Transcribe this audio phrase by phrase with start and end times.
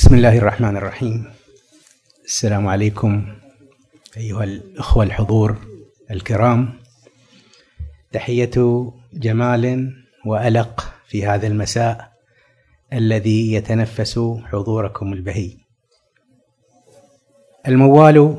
[0.00, 1.24] بسم الله الرحمن الرحيم.
[2.24, 3.26] السلام عليكم
[4.16, 5.56] أيها الأخوة الحضور
[6.10, 6.68] الكرام.
[8.12, 8.50] تحية
[9.12, 9.92] جمال
[10.26, 12.12] وألق في هذا المساء
[12.92, 15.56] الذي يتنفس حضوركم البهي.
[17.68, 18.38] الموال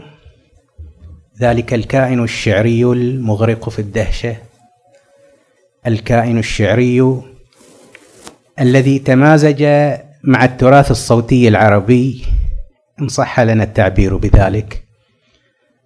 [1.39, 4.37] ذلك الكائن الشعري المغرق في الدهشة.
[5.87, 7.21] الكائن الشعري
[8.59, 9.63] الذي تمازج
[10.23, 12.23] مع التراث الصوتي العربي
[13.01, 14.83] إن صح لنا التعبير بذلك.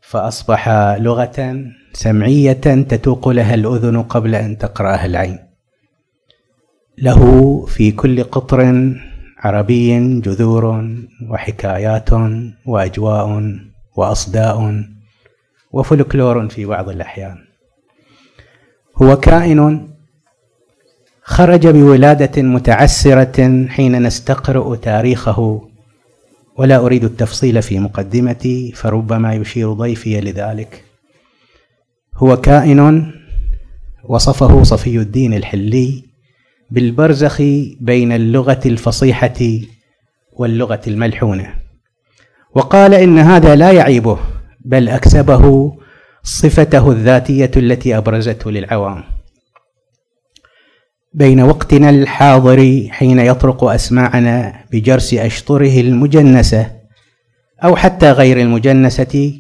[0.02, 2.52] فأصبح لغة سمعية
[2.92, 5.40] تتوق لها الأذن قبل أن تقرأها العين.
[6.98, 7.22] له
[7.66, 8.92] في كل قطر
[9.38, 10.90] عربي جذور
[11.30, 12.10] وحكايات
[12.66, 13.56] وأجواء
[13.96, 14.84] وأصداء
[15.72, 17.38] وفلكلور في بعض الأحيان.
[18.96, 19.90] هو كائن
[21.28, 25.70] خرج بولادة متعسرة حين نستقرأ تاريخه.
[26.58, 30.84] ولا أريد التفصيل في مقدمتي فربما يشير ضيفي لذلك.
[32.16, 33.12] هو كائن
[34.04, 36.04] وصفه صفي الدين الحلي
[36.72, 37.42] بالبرزخ
[37.80, 39.40] بين اللغة الفصيحة
[40.34, 41.54] واللغة الملحونة.
[42.56, 44.20] وقال إن هذا لا يعيبه
[44.66, 45.74] بل أكسبه
[46.24, 49.15] صفته الذاتية التي أبرزته للعوام.
[51.16, 56.72] بين وقتنا الحاضر حين يطرق أسماعنا بجرس أشطره المجنسة
[57.64, 59.34] أو حتى غير المجنسة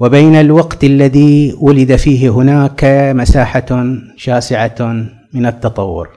[0.00, 2.84] وبين الوقت الذي ولد فيه هناك
[3.14, 6.08] مساحة شاسعة من التطور.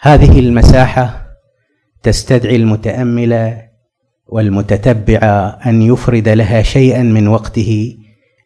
[0.00, 1.26] هذه المساحة
[2.02, 3.56] تستدعي المتأمل
[4.26, 5.18] والمتتبع
[5.66, 7.96] أن يفرد لها شيئا من وقته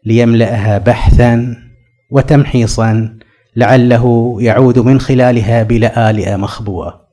[0.05, 1.57] ليملأها بحثا
[2.11, 3.19] وتمحيصا
[3.57, 7.05] لعله يعود من خلالها بلآلئ مخبوءة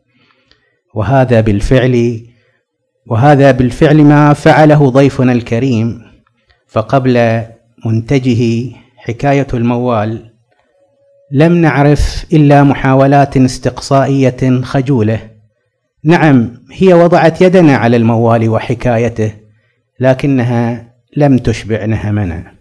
[0.93, 2.25] وهذا بالفعل
[3.07, 6.01] وهذا بالفعل ما فعله ضيفنا الكريم.
[6.67, 7.43] فقبل
[7.85, 10.31] منتجه حكاية الموال
[11.31, 15.31] لم نعرف إلا محاولات استقصائية خجولة.
[16.03, 19.33] نعم هي وضعت يدنا على الموال وحكايته
[19.99, 22.51] لكنها لم تشبع نهمنا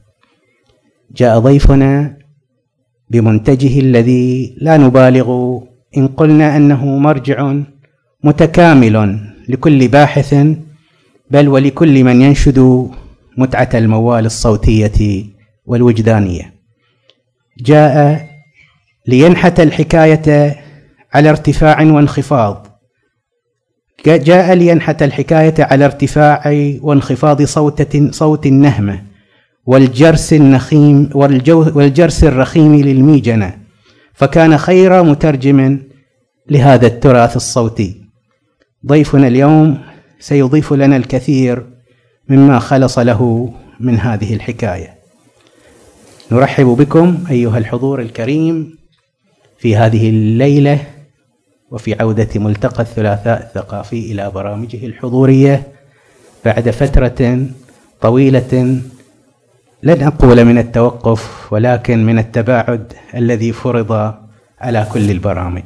[1.16, 2.16] جاء ضيفنا
[3.10, 5.58] بمنتجه الذي لا نبالغ
[5.96, 7.54] إن قلنا أنه مرجع
[8.24, 10.34] متكامل لكل باحث
[11.30, 12.88] بل ولكل من ينشد
[13.36, 15.24] متعة الموال الصوتية
[15.66, 16.52] والوجدانية.
[17.58, 18.26] جاء
[19.06, 20.56] لينحت الحكاية
[21.14, 22.66] على ارتفاع وانخفاض.
[24.06, 26.42] جاء لينحت الحكاية على ارتفاع
[26.82, 29.09] وانخفاض صوت صوت النهمة.
[29.66, 33.58] والجرس النخيم والجرس الرخيم للميجنة.
[34.14, 35.78] فكان خير مترجم
[36.50, 38.00] لهذا التراث الصوتي.
[38.86, 39.78] ضيفنا اليوم
[40.20, 41.66] سيضيف لنا الكثير
[42.28, 44.94] مما خلص له من هذه الحكاية.
[46.32, 48.78] نرحب بكم أيها الحضور الكريم
[49.58, 50.78] في هذه الليلة
[51.70, 55.62] وفي عودة ملتقى الثلاثاء الثقافي إلى برامجه الحضورية
[56.44, 57.46] بعد فترة
[58.00, 58.80] طويلة
[59.82, 64.14] لن أقول من التوقف ولكن من التباعد الذي فرض
[64.60, 65.62] على كل البرامج.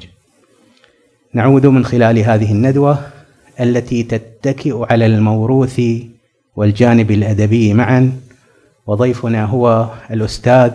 [1.32, 2.98] نعود من خلال هذه الندوة
[3.60, 5.80] التي تتكئ على الموروث
[6.56, 8.12] والجانب الأدبي معا.
[8.86, 10.72] وضيفنا هو الأستاذ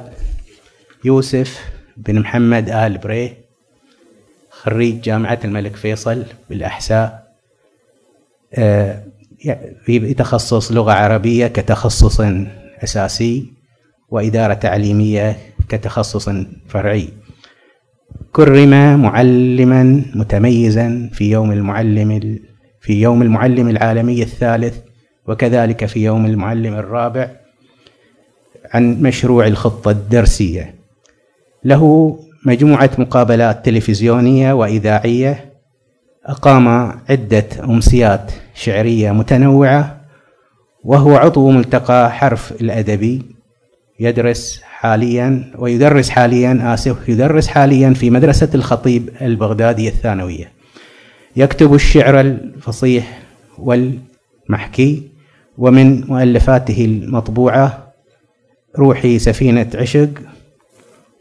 [1.06, 1.60] يوسف
[1.98, 3.34] بن محمد آل بريه
[4.50, 7.30] خريج جامعة الملك فيصل بالأحساء.
[8.54, 9.04] آه،
[9.86, 12.22] في تخصص لغة عربية كتخصص
[12.84, 13.54] أساسي
[14.10, 15.38] وإدارة تعليمية
[15.70, 16.30] كتخصص
[16.68, 17.10] فرعي.
[18.32, 22.40] كرم معلما متميزا في يوم المعلم
[22.82, 24.78] في يوم المعلم العالمي الثالث
[25.28, 27.32] وكذلك في يوم المعلم الرابع
[28.74, 30.76] عن مشروع الخطة الدرسية.
[31.64, 32.16] له
[32.46, 35.46] مجموعة مقابلات تلفزيونية وإذاعية
[36.26, 36.68] أقام
[37.10, 39.99] عدة أمسيات شعرية متنوعة
[40.84, 43.22] وهو عضو ملتقى حرف الأدبي
[44.00, 50.52] يدرس حاليا ويدرس حاليا آسف يدرس حاليا في مدرسة الخطيب البغدادية الثانوية.
[51.36, 53.20] يكتب الشعر الفصيح
[53.58, 55.04] والمحكي
[55.58, 57.94] ومن مؤلفاته المطبوعة
[58.80, 60.10] روحي سفينة عشق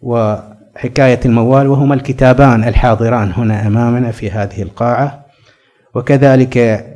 [0.02, 5.25] وحكاية الموال وهما الكتابان الحاضران هنا أمامنا في هذه القاعة.
[5.94, 6.87] وكذلك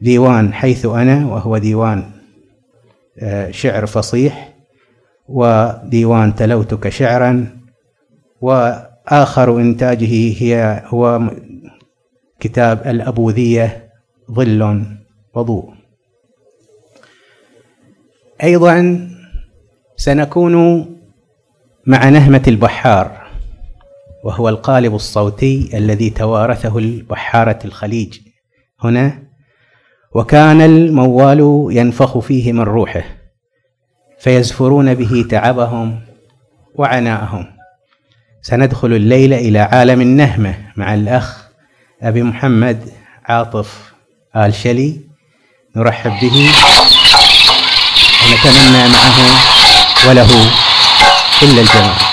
[0.00, 2.10] ديوان حيث أنا وهو ديوان
[3.18, 4.54] آه، شعر فصيح
[5.28, 7.60] وديوان تلوتك شعرا
[8.40, 11.30] وآخر إنتاجه هي هو
[12.40, 13.90] كتاب الأبوذية
[14.30, 14.84] ظل
[15.34, 15.74] وضوء.
[18.42, 19.08] أيضا
[19.96, 20.86] سنكون
[21.86, 23.30] مع نهمة البحار
[24.24, 28.20] وهو القالب الصوتي الذي توارثه البحارة الخليج.
[28.80, 29.29] هنا
[30.14, 33.04] وكان الموال ينفخ فيه من روحه
[34.20, 36.00] فيزفرون به تعبهم
[36.74, 37.46] وعناءهم.
[38.42, 41.44] سندخل الليلة إلى عالم النهمة مع الأخ
[42.02, 42.92] أبي محمد
[43.24, 43.92] عاطف
[44.36, 45.00] آل شلي
[45.76, 46.50] نرحب به
[48.24, 49.18] ونتمنى معه
[50.08, 50.50] وله
[51.40, 52.09] كل الجمال.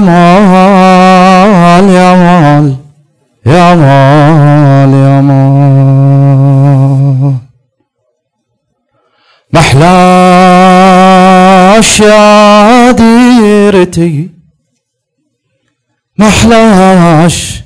[0.00, 2.76] مال يا مال
[3.46, 5.52] يا مال يا مال.
[10.62, 14.28] محلاش يا ديرتي
[16.18, 17.62] محلاش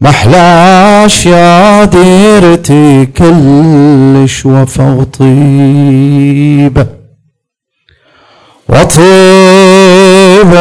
[0.00, 6.86] محلاش يا ديرتي كلش وفا وطيبة
[8.68, 10.56] وطيبة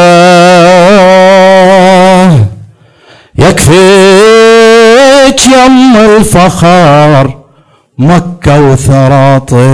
[3.38, 7.38] يكفيك يم الفخار
[7.98, 9.66] مكة وثرى طيبة.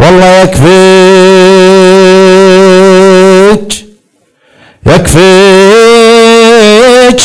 [0.00, 0.66] والله يكفيك
[4.86, 5.22] يكفيك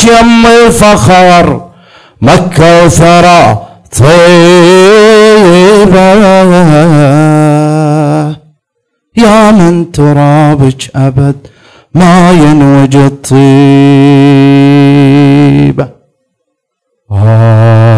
[0.04, 1.68] يم الفخر
[2.20, 3.66] مكة وثرى
[5.52, 6.12] طيبة
[9.16, 11.36] يا من ترابك أبد
[11.94, 13.42] ما ينوجد طيبة
[17.10, 17.91] آه.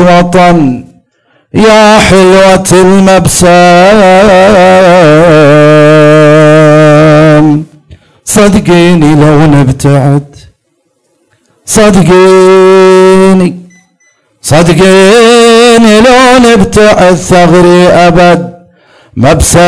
[0.00, 0.84] وطن
[1.54, 3.46] يا حلوة المبسم.
[8.24, 10.36] صدقيني لو نبتعد.
[11.66, 13.56] صدقيني.
[14.42, 18.56] صدقيني لو نبتعد ثغري أبد.
[19.16, 19.60] مبسم.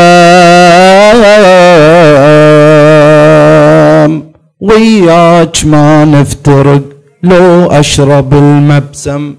[4.61, 6.83] وياك ما نفترق
[7.23, 9.35] لو أشرب المبسم.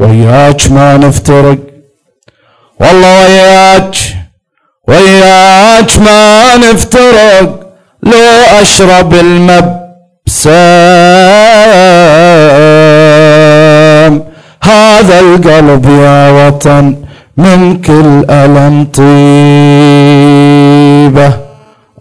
[0.00, 1.58] وياك ما نفترق.
[2.80, 3.96] والله وياك
[4.88, 6.22] وياك ما
[6.56, 7.48] نفترق.
[8.02, 8.28] لو
[8.60, 9.68] أشرب المبسم
[14.62, 16.86] هذا القلب يا وطن
[17.36, 19.08] من كل ألم طيبة.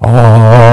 [0.05, 0.66] آه.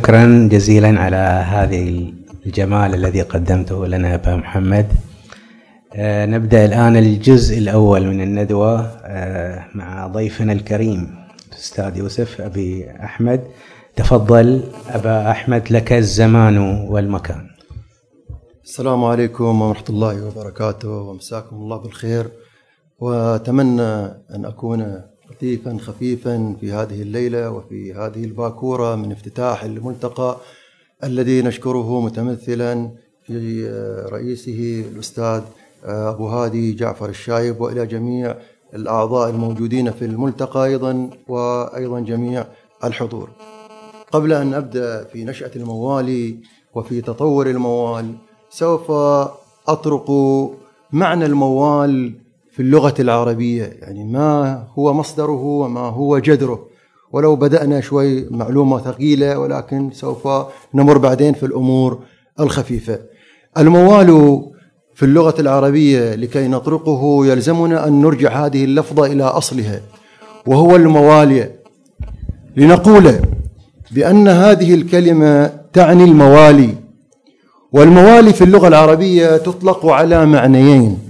[0.00, 2.12] شكرا جزيلا على هذه
[2.46, 4.86] الجمال الذي قدمته لنا أبا محمد.
[5.94, 11.00] آه، نبدأ الآن الجزء الأول من الندوة آه، مع ضيفنا الكريم
[11.48, 13.40] الأستاذ يوسف أبي أحمد.
[13.96, 17.46] تفضل أبا أحمد لك الزمان والمكان.
[18.64, 22.30] السلام عليكم ورحمة الله وبركاته ومساكم الله بالخير.
[22.98, 23.92] وأتمنى
[24.34, 24.80] أن أكون
[25.30, 30.36] لطيفا خفيفا في هذه الليلة وفي هذه الباكورة من افتتاح الملتقى
[31.04, 32.90] الذي نشكره متمثلا
[33.26, 33.68] في
[34.12, 35.42] رئيسه الأستاذ
[35.84, 38.34] أبو هادي جعفر الشايب وإلى جميع
[38.74, 42.44] الأعضاء الموجودين في الملتقى أيضا وأيضا جميع
[42.84, 43.30] الحضور.
[44.12, 46.36] قبل أن أبدأ في نشأة الموالي
[46.74, 48.14] وفي تطور الموال
[48.50, 48.90] سوف
[49.68, 50.10] أطرق
[50.92, 52.12] معنى الموال
[52.60, 56.66] في اللغة العربية يعني ما هو مصدره وما هو جذره.
[57.12, 60.28] ولو بدأنا شوي معلومة ثقيلة ولكن سوف
[60.74, 61.98] نمر بعدين في الأمور
[62.40, 62.98] الخفيفة.
[63.58, 64.40] الموال
[64.94, 69.80] في اللغة العربية لكي نطرقه يلزمنا أن نرجع هذه اللفظة إلى أصلها
[70.46, 71.54] وهو الموالية
[72.56, 73.14] لنقول
[73.90, 76.74] بأن هذه الكلمة تعني الموالي
[77.72, 81.09] والموالي في اللغة العربية تطلق على معنيين.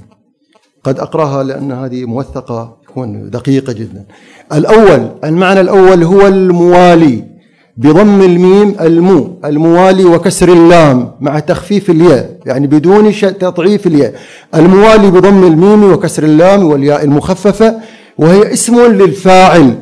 [0.84, 4.04] قد أقرأها لأن هذه موثقة تكون دقيقة جدا.
[4.52, 7.24] الأول المعنى الأول هو الموالي
[7.76, 14.14] بضم الميم المو الموالي وكسر اللام مع تخفيف الياء يعني بدون تضعيف الياء.
[14.54, 17.74] الموالي بضم الميم وكسر اللام والياء المخففة
[18.18, 19.74] وهي اسم للفاعل.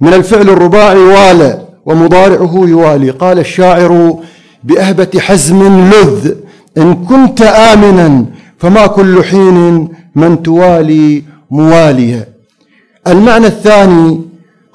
[0.00, 3.10] من الفعل الرباعي والى ومضارعه يوالي.
[3.10, 4.18] قال الشاعر
[4.64, 6.34] بأهبة حزم لذ
[6.78, 8.26] إن كنت آمنا
[8.62, 12.28] فما كل حين من توالي مواليا
[13.06, 14.20] المعنى الثاني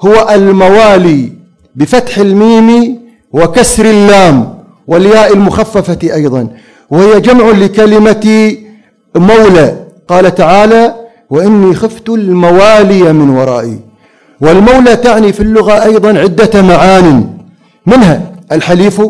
[0.00, 1.32] هو الموالي
[1.76, 2.98] بفتح الميم
[3.32, 4.54] وكسر اللام
[4.86, 6.48] والياء المخففة أيضا
[6.90, 8.56] وهي جمع لكلمة
[9.16, 9.76] مولى.
[10.08, 10.94] قال تعالى
[11.30, 13.78] وإني خفت الموالي من ورائي.
[14.40, 17.30] والمولى تعني في اللغة أيضا عدة معان.
[17.86, 19.02] منها الحليف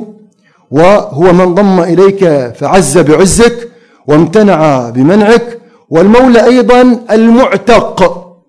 [0.70, 3.68] وهو من ضم إليك فعز بعزك
[4.08, 5.58] وامتنع بمنعك.
[5.90, 7.96] والمولى أيضا المعتق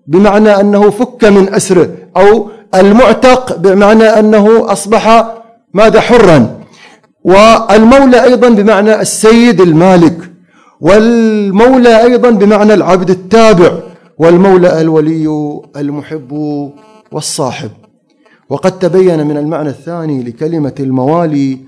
[0.06, 5.34] بمعنى أنه فك من أسره أو المعتق بمعنى أنه أصبح
[5.74, 6.60] ماذا حرا.
[7.24, 10.18] والمولى أيضا بمعنى السيد المالك.
[10.80, 13.72] والمولى أيضا بمعنى العبد التابع.
[14.18, 15.26] والمولى الولي
[15.76, 16.32] المحب
[17.12, 17.70] والصاحب.
[18.50, 21.58] وقد تبين من المعنى الثاني لكلمة الموالي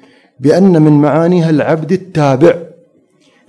[0.40, 2.54] بأن من معانيها العبد التابع.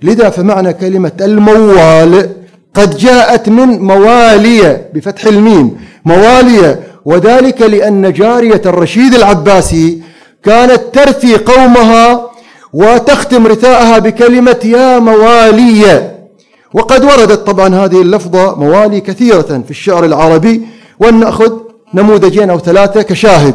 [0.02, 2.30] لذا فمعنى كلمة الموال
[2.74, 5.76] قد جاءت من موالية بفتح الميم.
[6.04, 10.02] موالية وذلك لأن جارية الرشيد العباسي
[10.44, 12.30] كانت ترثي قومها
[12.72, 16.14] وتختم رثاءها بكلمة يا موالية
[16.74, 20.62] وقد وردت طبعا هذه اللفظة موالي كثيرة في الشعر العربي
[21.00, 21.52] ولنأخذ
[21.94, 23.54] نموذجين أو ثلاثة كشاهد.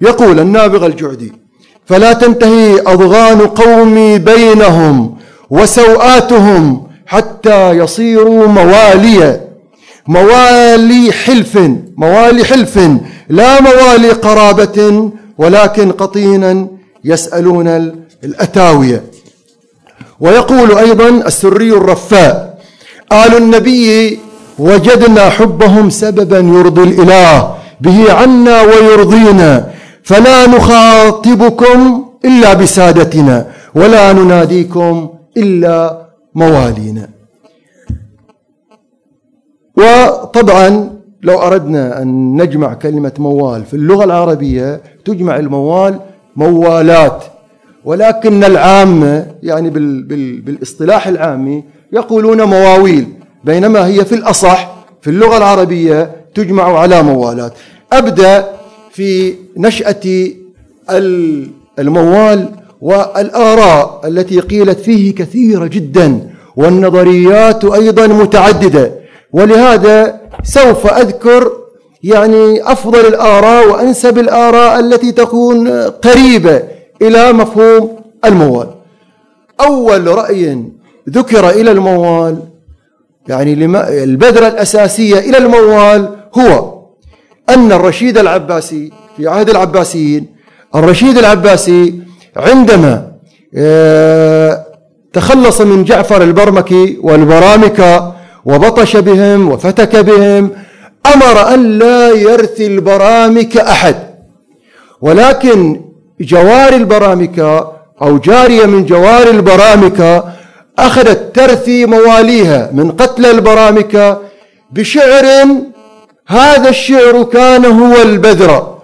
[0.00, 1.32] يقول النابغ الجعدي
[1.86, 5.15] فلا تنتهي أضغان قومي بينهم
[5.50, 9.40] وسوآتهم حتى يصيروا مواليا.
[10.06, 11.58] موالي حلف
[11.96, 12.78] موالي حلف.
[13.28, 16.66] لا موالي قرابة ولكن قطينا
[17.04, 17.92] يسألون
[18.24, 19.02] الأتاوية.
[20.20, 22.58] ويقول أيضا السري الرفاء
[23.12, 24.18] آل النبي
[24.58, 29.70] وجدنا حبهم سببا يرضي الإله به عنا ويرضينا
[30.04, 37.08] فلا نخاطبكم إلا بسادتنا ولا نناديكم إلا موالينا.
[39.76, 46.00] وطبعا لو أردنا أن نجمع كلمة موال في اللغة العربية تجمع الموال
[46.36, 47.24] موالات.
[47.84, 53.06] ولكن العامة يعني بال بال بالاصطلاح العامي يقولون مواويل
[53.44, 57.52] بينما هي في الأصح في اللغة العربية تجمع على موالات.
[57.92, 58.44] أبدأ
[58.90, 60.30] في نشأة
[61.78, 62.48] الموال
[62.86, 68.92] والآراء التي قيلت فيه كثيرة جدا والنظريات أيضا متعددة.
[69.32, 71.52] ولهذا سوف أذكر
[72.02, 76.62] يعني أفضل الآراء وأنسب الآراء التي تكون قريبة
[77.02, 78.68] إلى مفهوم الموال.
[79.60, 80.64] أول رأي
[81.10, 82.38] ذكر إلى الموال
[83.28, 83.52] يعني
[84.04, 86.74] البذرة الأساسية إلى الموال هو
[87.48, 90.26] أن الرشيد العباسي في عهد العباسيين
[90.74, 92.05] الرشيد العباسي
[92.36, 93.12] عندما
[93.56, 94.66] آه،
[95.12, 98.14] تخلص من جعفر البرمكي والبرامكة
[98.44, 100.50] وبطش بهم وفتك بهم
[101.14, 103.96] أمر أن لا يرثي البرامك أحد.
[105.00, 105.80] ولكن
[106.20, 110.24] جوار البرامكة أو جارية من جوار البرامكة
[110.78, 114.20] أخذت ترثي مواليها من قتل البرامكة
[114.70, 115.46] بشعر
[116.26, 118.82] هذا الشعر كان هو البذرة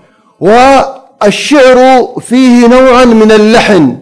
[1.23, 3.97] والشعر فيه نوعا من اللحن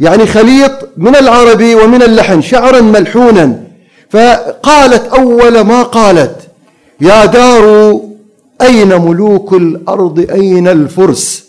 [0.00, 3.62] يعني خليط من العربي ومن اللحن شعرا ملحونا.
[4.10, 6.36] فقالت أول ما قالت
[7.00, 8.00] يا دار
[8.62, 11.44] أين ملوك الأرض؟ أين الفرس؟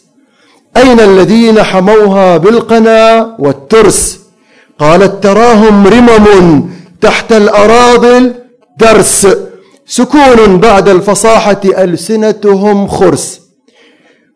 [0.77, 4.19] أين الذين حموها بالقنا والترس؟
[4.79, 6.69] قالت تراهم رمم
[7.01, 8.31] تحت الأراضي
[8.77, 9.27] درس
[9.87, 13.48] سكون بعد الفصاحة ألسنتهم خرس.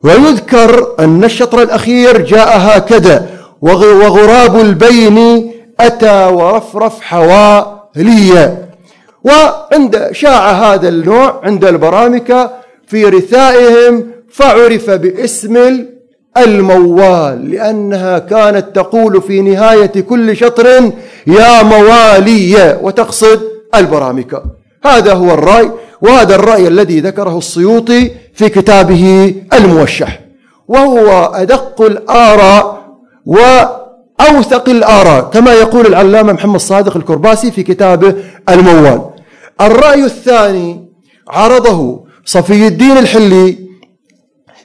[0.04, 3.30] ويذكر أن الشطر الأخير جاء هكذا
[3.62, 8.70] وغراب البين أتى ورفرف حواليا
[9.24, 12.52] وعند شاع هذا النوع عند البرامكة
[12.88, 15.86] في رثائهم فعرف باسم
[16.38, 20.92] الموال لأنها كانت تقول في نهاية كل شطر
[21.28, 23.42] يا موالي وتقصد
[23.76, 24.44] البرامكة.
[24.86, 25.72] هذا هو الرأي.
[26.04, 30.20] وهذا الرأي الذي ذكره السيوطي في كتابه الموشح
[30.68, 32.84] وهو أدق الآراء
[33.26, 38.16] وأوثق الآراء كما يقول العلامة محمد صادق الكرباسي في كتابه
[38.50, 39.02] الموال.
[39.62, 40.86] الرأي الثاني
[41.30, 43.58] عرضه صفي الدين الحلي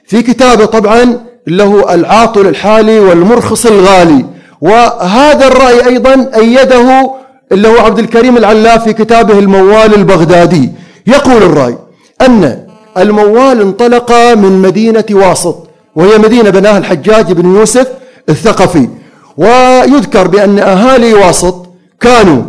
[0.05, 4.25] في كتابه طبعا له العاطل الحالي والمرخص الغالي
[4.61, 7.11] وهذا الرأي أيضا أيده
[7.51, 10.71] اللي هو عبد الكريم العلاف في كتابه الموال البغدادي.
[11.09, 11.77] يقول الرأي
[12.21, 12.65] أن
[12.97, 17.87] الموال انطلق من مدينة واسط وهي مدينة بناها الحجاج بن يوسف
[18.29, 18.89] الثقفي.
[19.37, 21.65] ويذكر بأن أهالي واسط
[21.99, 22.41] كانوا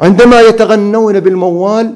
[0.00, 1.94] عندما يتغنون بالموال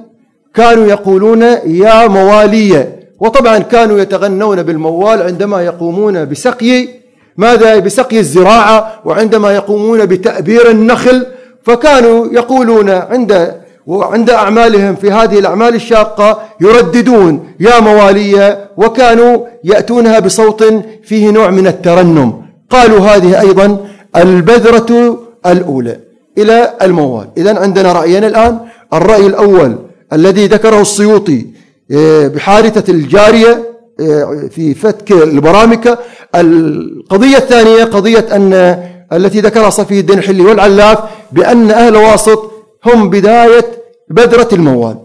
[0.55, 3.01] كانوا يقولون يا موالية.
[3.21, 6.89] وطبعا كانوا يتغنون بالموال عندما يقومون بسقي
[7.37, 11.27] ماذا؟ بسقي الزراعة وعندما يقومون بتأبير النخل.
[11.63, 20.65] فكانوا يقولون عند وعند أعمالهم في هذه الأعمال الشاقة يرددون يا موالية وكانوا يأتونها بصوت
[21.05, 22.43] فيه نوع من الترنم.
[22.71, 23.87] قالوا هذه أيضا
[24.17, 25.97] البذرة الأولى
[26.39, 27.29] إلى الموال.
[27.37, 28.59] إذا عندنا رأيين الآن.
[28.93, 29.79] الرأي الأول
[30.13, 31.47] الذي ذكره السيوطي
[31.93, 33.63] آه، بحادثة الجارية
[34.01, 35.99] آه، في فتك البرامكة.
[36.35, 40.99] القضية الثانية قضية أن التي ذكرها صفي الدين الحلي والعلاف
[41.33, 42.52] بأن أهل واسط
[42.87, 43.65] هم بداية
[44.11, 44.97] بدرة الموال.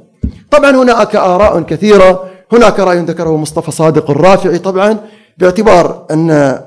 [0.51, 2.23] طبعا هناك آراء كثيرة.
[2.51, 4.59] هناك رأي ذكره مصطفى صادق الرافعي.
[4.59, 4.97] طبعا
[5.37, 6.59] باعتبار أن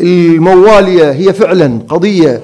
[0.00, 2.40] الموالية هي فعلا قضية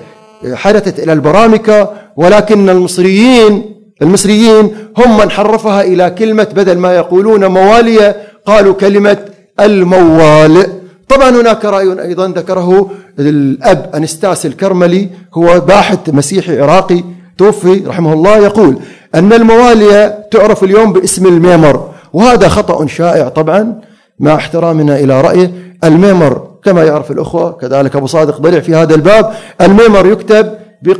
[0.54, 8.16] حدثت إلى البرامكة ولكن المصريين المصريين هم من حرفها إلى كلمة بدل ما يقولون موالية
[8.46, 9.18] قالوا كلمة
[9.60, 10.66] الموال.
[11.08, 17.04] طبعا هناك رأي أيضا ذكره الأب أنستاس الكرملي هو باحث مسيحي عراقي
[17.38, 18.76] توفي رحمه الله يقول
[19.14, 23.80] أن الموالية تعرف اليوم باسم الميمر وهذا خطأ شائع طبعا
[24.20, 25.52] مع احترامنا إلى رأيه.
[25.84, 29.32] الميمر كما يعرف الأخوة كذلك أبو صادق ضلع في هذا الباب.
[29.60, 30.50] الميمر يكتب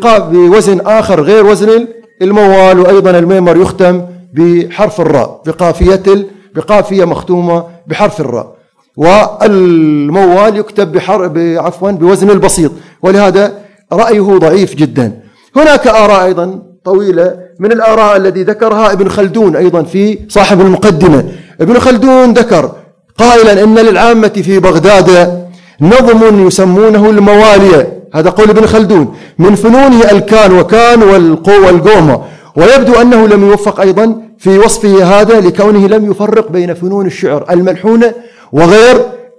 [0.07, 1.87] بوزن آخر غير وزن
[2.23, 4.03] الموال وأيضا الميمر يختم
[4.35, 8.55] بحرف الراء بقافية بقافية مختومة بحرف الراء.
[8.97, 12.73] والموال يكتب بحر عفوا بوزن البسيط.
[13.03, 13.53] ولهذا
[13.93, 15.28] رأيه ضعيف جدا.
[15.57, 21.25] هناك آراء أيضا طويلة من الآراء الذي ذكرها ابن خلدون أيضا في صاحب المقدمة.
[21.61, 22.73] ابن خلدون ذكر
[23.19, 25.39] قائلا إن للعامة في بغداد
[25.81, 29.15] نظم يسمونه الموالية هذا قول ابن خلدون.
[29.39, 32.23] من فنونه الكان وكان والقو والقومة
[32.57, 38.13] ويبدو أنه لم يوفق أيضا في وصفه هذا لكونه لم يفرق بين فنون الشعر الملحونة
[38.53, 38.97] وغير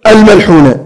[0.08, 0.86] الملحونة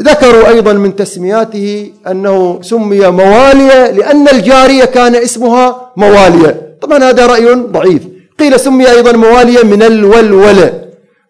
[0.00, 6.76] وذكروا أيضا من تسمياته أنه سمي موالية لأن الجارية كان اسمها موالية.
[6.82, 8.02] طبعا هذا رأي ضعيف.
[8.38, 10.72] قيل سمي أيضا موالية من الولولة.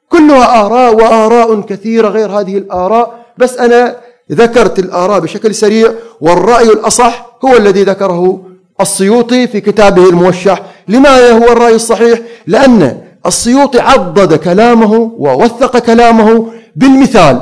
[0.09, 3.25] كلها آراء وآراء كثيرة غير هذه الآراء.
[3.39, 3.97] بس أنا
[4.33, 8.41] ذكرت الآراء بشكل سريع والرأي الأصح هو الذي ذكره
[8.81, 10.63] السيوطي في كتابه الموشح.
[10.89, 17.41] لماذا هو الرأي الصحيح؟ لأن السيوطي عضد كلامه ووثق كلامه بالمثال.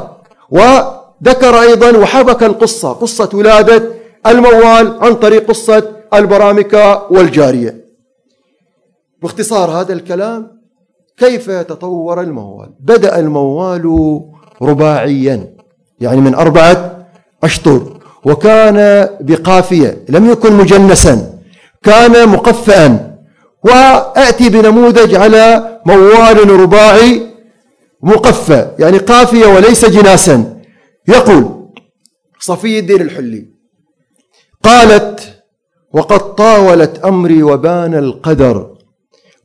[1.23, 3.83] وذكر أيضا وحبك القصة قصة ولادة
[4.27, 5.83] الموال عن طريق قصة
[6.15, 7.85] البرامكة والجارية.
[9.23, 10.51] باختصار هذا الكلام
[11.19, 14.21] كيف تطور الموال؟ بدأ الموال
[14.63, 15.55] رباعيا
[16.01, 17.07] يعني من أربعة
[17.45, 21.39] أشطر وكان بقافية لم يكن مجنسا
[21.83, 23.17] كان مقفأا
[23.65, 27.27] وأتي بنموذج على موال رباعي
[28.03, 30.56] مقفى يعني قافية وليس جناسا.
[31.09, 31.69] يقول
[32.41, 33.47] صفي الدين الحلي
[34.63, 35.43] قالت
[35.93, 38.77] وقد طاولت أمري وبان القدر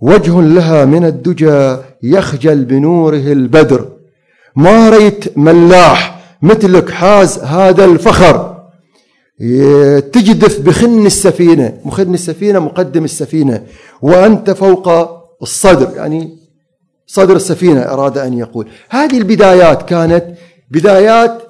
[0.01, 3.89] وجه لها من الدجى يخجل بنوره البدر.
[4.55, 8.63] ما ريت ملاح مثلك حاز هذا الفخر
[10.13, 13.65] تجدف بخن السفينة مخن السفينة مقدم السفينة
[14.01, 14.89] وأنت فوق
[15.41, 15.97] الصدر.
[15.97, 16.37] يعني
[17.07, 18.67] صدر السفينة أراد أن يقول.
[18.89, 20.25] هذه البدايات كانت
[20.71, 21.40] بدايات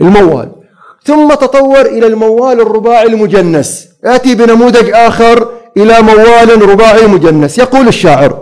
[0.00, 0.48] الموال.
[1.04, 3.88] ثم تطور إلى الموال الرباعي المجنس.
[4.04, 8.38] يأتي بنموذج آخر إلى موال رباعي مجنس يقول الشاعر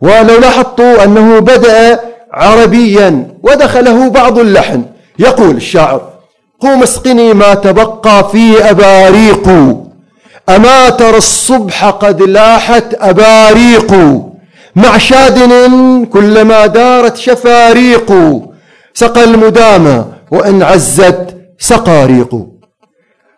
[0.00, 2.00] ولو لاحظتوا أنه بدأ
[2.32, 4.82] عربيا ودخله بعض اللحن.
[5.18, 6.00] يقول الشاعر
[6.60, 9.48] قوم اسقني ما تبقى في أباريق.
[10.48, 13.92] أما ترى الصبح قد لاحت أباريق.
[14.76, 18.12] مع شادن كلما دارت شفاريق.
[18.94, 22.46] سقى المدامى وإن عزت سقاريق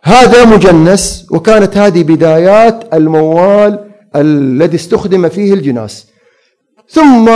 [0.05, 3.79] هذا مجنس وكانت هذه بدايات الموال
[4.17, 6.07] الذي استخدم فيه الجناس.
[6.89, 7.27] ثم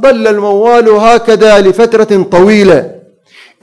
[0.00, 2.90] ظل الموال هكذا لفترة طويلة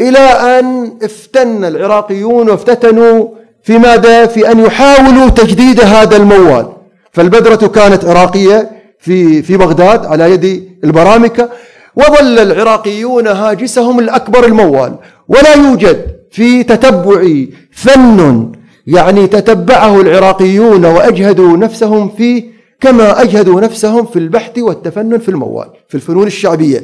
[0.01, 3.27] إلى أن افتن العراقيون وافتتنوا
[3.63, 6.67] في ماذا؟ في أن يحاولوا تجديد هذا الموال.
[7.11, 11.49] فالبدرة كانت عراقية في في بغداد على يد البرامكة
[11.95, 14.95] وظل العراقيون هاجسهم الأكبر الموال.
[15.27, 18.51] ولا يوجد في تتبع فن
[18.87, 22.43] يعني تتبعه العراقيون وأجهدوا نفسهم فيه
[22.81, 26.83] كما أجهدوا نفسهم في البحث والتفنن في الموال في الفنون الشعبية.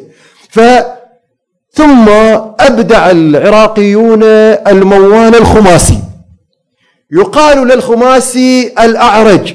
[0.49, 0.59] ف
[1.73, 2.09] ثم
[2.59, 4.23] أبدع العراقيون
[4.67, 5.99] الموال الخماسي.
[7.11, 9.53] يقال للخماسي الأعرج.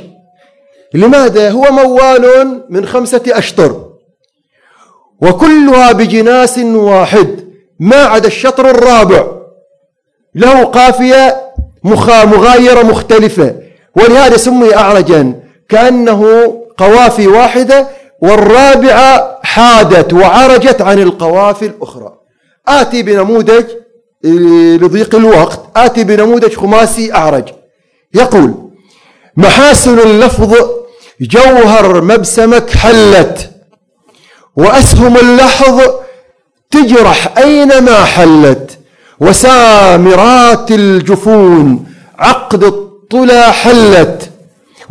[0.94, 3.90] لماذا؟ هو موال من خمسة أشطر.
[5.22, 7.43] وكلها بجناس واحد.
[7.80, 9.26] ما عدا الشطر الرابع.
[10.34, 11.52] له قافية
[11.84, 13.54] مغايرة مختلفة
[13.96, 17.88] ولهذا سمي أعرجا كأنه قوافي واحدة
[18.20, 22.12] والرابعة حادت وعرجت عن القوافي الأخرى.
[22.68, 23.64] آتي بنموذج
[24.82, 27.44] لضيق الوقت آتي بنموذج خماسي أعرج.
[28.14, 28.54] يقول
[29.36, 30.54] محاسن اللفظ
[31.20, 33.50] جوهر مبسمك حلت
[34.56, 35.80] وأسهم اللحظ
[36.74, 38.78] تجرح أينما حلت.
[39.20, 41.86] وسامرات الجفون
[42.18, 44.30] عقد الطلا حلت.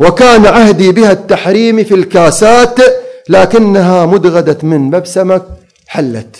[0.00, 2.78] وكان عهدي بها التحريم في الكاسات
[3.28, 5.42] لكنها مدغدت من مبسمك
[5.86, 6.36] حلت.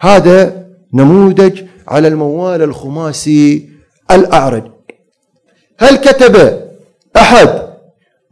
[0.00, 0.52] هذا
[0.94, 3.68] نموذج على الموال الخماسي
[4.10, 4.64] الأعرج.
[5.78, 6.60] هل كتب
[7.16, 7.62] أحد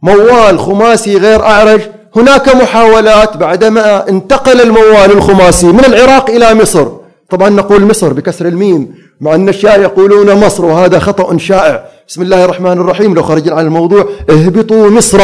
[0.03, 1.81] موال خماسي غير أعرج؟
[2.15, 6.87] هناك محاولات بعدما انتقل الموال الخماسي من العراق إلى مصر.
[7.29, 11.85] طبعا نقول مصر بكسر الميم مع أن الشاعر يقولون مصر وهذا خطأ شائع.
[12.07, 13.13] بسم الله الرحمن الرحيم.
[13.13, 15.19] لو خرجنا عن الموضوع اهبطوا مصر.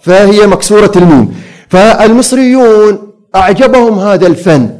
[0.00, 1.34] فهي مكسورة الميم.
[1.68, 2.98] فالمصريون
[3.36, 4.70] أعجبهم هذا الفن.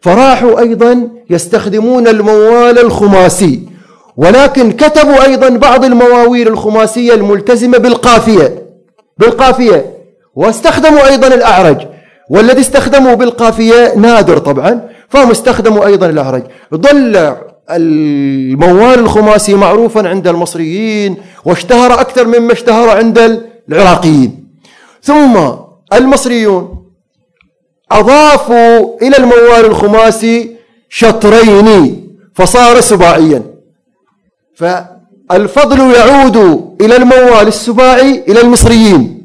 [0.00, 3.68] فراحوا أيضا يستخدمون الموال الخماسي.
[4.16, 8.62] ولكن كتبوا أيضا بعض المواويل الخماسية الملتزمة بالقافية.
[9.18, 9.93] بالقافية.
[10.36, 11.86] واستخدموا أيضا الأعرج.
[12.30, 16.42] والذي استخدموا بالقافية نادر طبعا فهم استخدموا أيضا الأعرج.
[16.74, 17.36] ظل
[17.70, 24.48] الموال الخماسي معروفا عند المصريين واشتهر أكثر مما اشتهر عند العراقيين.
[25.02, 25.40] ثم
[25.92, 26.84] المصريون
[27.92, 30.56] أضافوا إلى الموال الخماسي
[30.88, 32.00] شطرين
[32.34, 33.42] فصار سباعيا.
[34.54, 36.36] فالفضل يعود
[36.80, 39.23] إلى الموال السباعي إلى المصريين.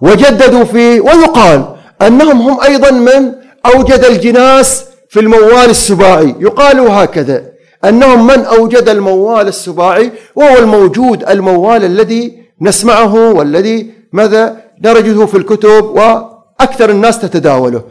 [0.00, 1.64] وجددوا فيه ويقال
[2.02, 3.32] أنهم هم أيضا من
[3.74, 6.34] أوجد الجناس في الموال السباعي.
[6.40, 7.42] يقال هكذا
[7.84, 15.84] أنهم من أوجد الموال السباعي وهو الموجود الموال الذي نسمعه والذي ماذا درجته في الكتب
[15.84, 17.82] وأكثر الناس تتداوله.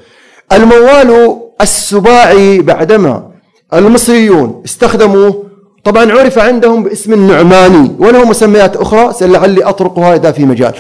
[0.52, 3.30] الموال السباعي بعدما
[3.74, 5.44] المصريون استخدموه
[5.84, 10.74] طبعا عرف عندهم باسم النعماني وله مسميات أخرى لعلي أطرقها إذا في مجال.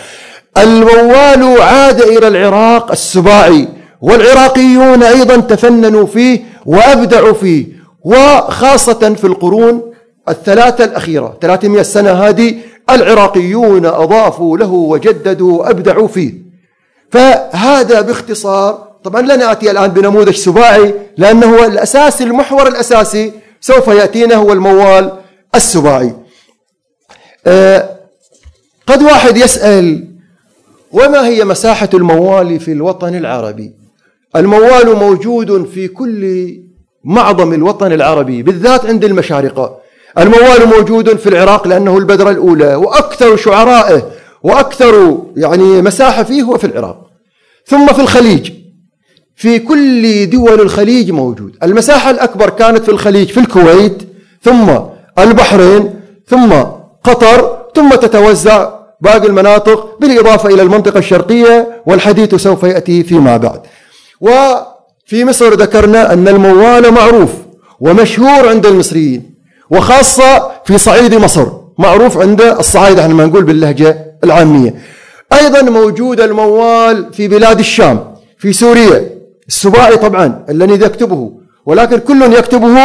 [0.57, 3.67] الموال عاد إلى العراق السباعي
[4.01, 7.65] والعراقيون أيضا تفننوا فيه وأبدعوا فيه
[8.03, 9.93] وخاصة في القرون
[10.29, 12.55] الثلاثة الأخيرة 300 سنة هذه
[12.89, 16.33] العراقيون أضافوا له وجددوا وأبدعوا فيه.
[17.11, 23.31] فهذا باختصار طبعا لا نأتي الآن بنموذج سباعي لأنه الأساس المحور الأساسي
[23.61, 25.11] سوف يأتينا هو الموال
[25.55, 26.15] السباعي.
[27.47, 27.89] آه
[28.87, 30.08] قد واحد يسأل
[30.91, 33.71] وما هي مساحة الموال في الوطن العربي؟
[34.35, 36.53] الموال موجود في كل
[37.03, 39.77] معظم الوطن العربي بالذات عند المشارقة
[40.17, 44.11] الموال موجود في العراق لأنه البذرة الأولى وأكثر شعرائه
[44.43, 47.09] وأكثر يعني مساحة فيه هو في العراق.
[47.65, 48.51] ثم في الخليج.
[49.35, 51.55] في كل دول الخليج موجود.
[51.63, 53.97] المساحة الأكبر كانت في الخليج في الكويت
[54.43, 54.69] ثم
[55.19, 55.93] البحرين
[56.27, 56.53] ثم
[57.03, 63.61] قطر ثم تتوزع باقي المناطق بالإضافة إلى المنطقة الشرقية والحديث سوف يأتي فيما بعد.
[64.21, 67.29] وفي مصر ذكرنا أن الموال معروف
[67.79, 69.33] ومشهور عند المصريين
[69.71, 71.45] وخاصة في صعيد مصر
[71.77, 74.75] معروف عند الصعايدة إحنا ما نقول باللهجة العامية.
[75.33, 79.09] أيضا موجود الموال في بلاد الشام في سوريا
[79.47, 81.31] السباعي طبعا الذي يكتبه
[81.65, 82.77] ولكن كل يكتبه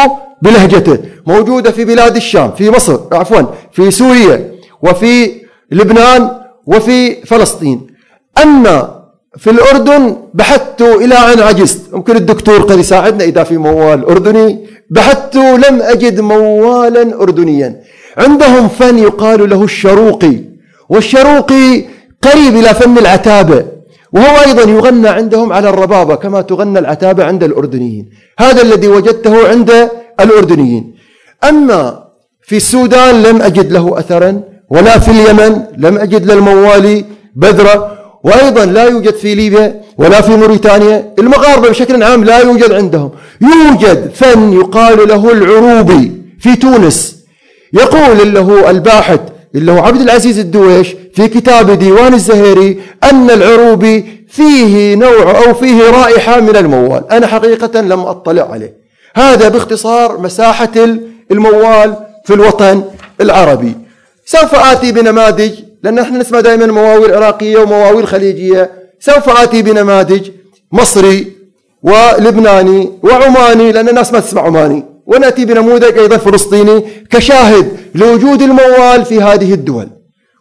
[0.42, 4.50] بلهجته موجودة في بلاد الشام في مصر عفوا في سوريا
[4.82, 6.30] وفي لبنان
[6.66, 7.86] وفي فلسطين.
[8.42, 9.04] أما
[9.38, 11.94] في الأردن بحثت إلى أن عجزت.
[11.94, 14.66] ممكن الدكتور قد يساعدنا إذا في موال أردني.
[14.90, 17.80] بحثت لم أجد موالا أردنيا.
[18.18, 20.36] عندهم فن يقال له الشروقي.
[20.88, 21.84] والشروقي
[22.22, 23.64] قريب إلى فن العتابة.
[24.12, 28.10] وهو أيضا يغنى عندهم على الربابة كما تغنى العتابة عند الأردنيين.
[28.38, 29.88] هذا الذي وجدته عند
[30.20, 30.94] الأردنيين.
[31.44, 32.04] أما
[32.42, 34.53] في السودان لم أجد له أثرا.
[34.70, 37.04] ولا في اليمن لم أجد للموالي
[37.36, 43.10] بذرة وأيضا لا يوجد في ليبيا ولا في موريتانيا المغاربة بشكل عام لا يوجد عندهم.
[43.40, 47.16] يوجد فن يقال له العروبي في تونس.
[47.72, 49.20] يقول اللي هو الباحث
[49.54, 55.90] اللي هو عبد العزيز الدويش في كتاب ديوان الزهيري أن العروبي فيه نوع أو فيه
[55.90, 57.10] رائحة من الموال.
[57.10, 58.74] أنا حقيقة لم أطلع عليه.
[59.16, 60.72] هذا باختصار مساحة
[61.30, 62.82] الموال في الوطن
[63.20, 63.83] العربي.
[64.26, 68.70] سوف آتي بنماذج لأن إحنا نسمع دائما مواويل عراقية ومواويل خليجية.
[69.00, 70.30] سوف آتي بنماذج
[70.72, 71.32] مصري
[71.82, 74.84] ولبناني وعماني لأن الناس ما تسمع عماني.
[75.06, 79.88] ونأتي بنموذج أيضا فلسطيني كشاهد لوجود الموال في هذه الدول.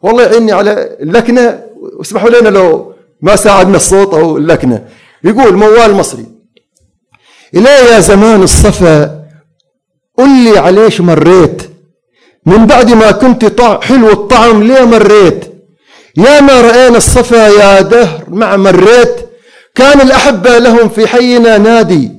[0.01, 1.63] والله يعيني على اللكنة
[1.99, 4.85] واسمحوا لنا لو ما ساعدنا الصوت أو اللكنة
[5.23, 6.25] يقول موال مصري
[7.55, 9.23] إلى يا زمان الصفا
[10.17, 11.61] قل لي عليش مريت
[12.45, 15.45] من بعد ما كنت حلو الطعم ليه مريت؟
[16.17, 19.15] يا ما رأينا الصفا يا دهر مع مريت.
[19.75, 22.11] كان الأحبة لهم في حينا نادي.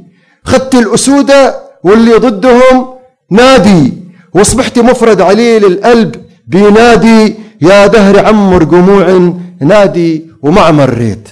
[0.44, 2.94] خدت الأسودة واللي ضدهم
[3.30, 3.92] نادي.
[4.34, 6.14] واصبحت مفرد عليل القلب
[6.46, 7.36] بينادي.
[7.60, 11.28] يا دهر عمر جموع نادي ومع مريت.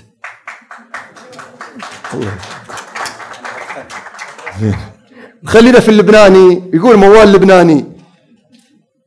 [5.46, 6.70] خلينا في اللبناني.
[6.74, 7.91] يقول موال لبناني.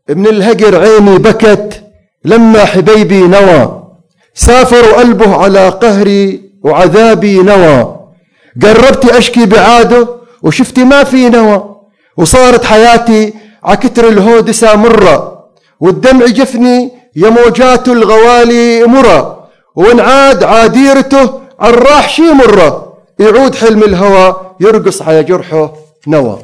[0.09, 1.83] ابن الهجر عيني بكت
[2.25, 3.83] لما حبيبي نوى.
[4.33, 7.95] سافر قلبه على قهري وعذابي نوى.
[8.61, 10.07] قربت أشكي بعاده
[10.43, 11.75] وشفتي ما في نوى.
[12.17, 15.45] وصارت حياتي عكتر الهودسة مرة
[15.79, 19.47] والدمع جفني يا موجات الغوالي مرة.
[19.75, 22.93] وانعاد عاديرته عالراح شي مرة.
[23.19, 25.73] يعود حلم الهوى يرقص على جرحه
[26.07, 26.39] نوى.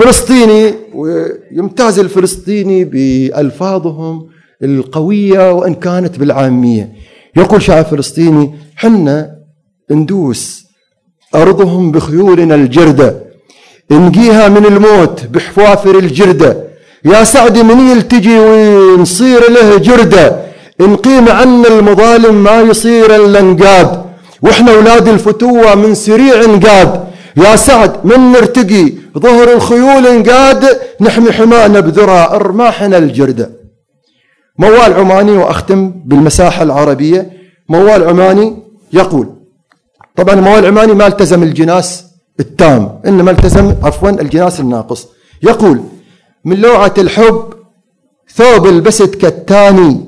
[0.00, 4.26] فلسطيني ويمتاز الفلسطيني بألفاظهم
[4.62, 6.92] القوية وإن كانت بالعامية.
[7.36, 9.30] يقول شاعر فلسطيني حنا
[9.90, 10.64] ندوس
[11.34, 13.22] أرضهم بخيولنا الجردة
[13.90, 16.56] نجيها من الموت بحوافر الجردة.
[17.04, 20.40] يا سعد من يلتجي ونصير له جردة؟
[20.80, 24.04] نقيم عنا المظالم ما يصير إلا نقاد
[24.42, 27.04] وإحنا أولاد الفتوة من سريع نقاد
[27.36, 33.50] يا سعد من نرتقي ظهر الخيول نقاد نحمي حمانا بذرى أرماحنا الجردة
[34.58, 37.30] موال عماني وأختم بالمساحة العربية
[37.68, 38.56] موال عماني
[38.92, 39.28] يقول
[40.16, 42.04] طبعا موال العماني ما التزم الجناس
[42.40, 45.08] التام إنما التزم عفوا الجناس الناقص.
[45.42, 45.80] يقول
[46.44, 47.44] من لوعة الحب
[48.34, 50.00] ثوب البست كالتاني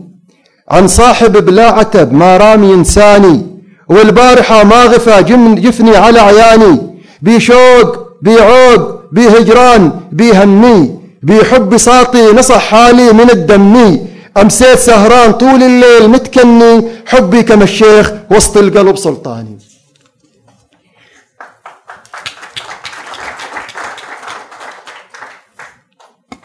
[0.70, 3.46] عن صاحب بلا عتب ما رامي إنساني
[3.88, 5.22] والبارحة ما غفى
[5.60, 6.78] جفني على عياني
[7.22, 14.06] بشوق بعوق بهجران بهمي بحب ساطي نصح حالي من الدمي.
[14.36, 19.58] أمسيت سهران طول الليل متكني حبي كما الشيخ وسط القلب سلطاني.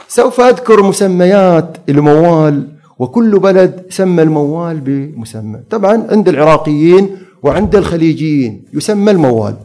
[0.07, 2.67] سوف أذكر مسميات الموال
[2.99, 5.59] وكل بلد سمى الموال بمسمى.
[5.69, 9.55] طبعا عند العراقيين وعند الخليجيين يسمى الموال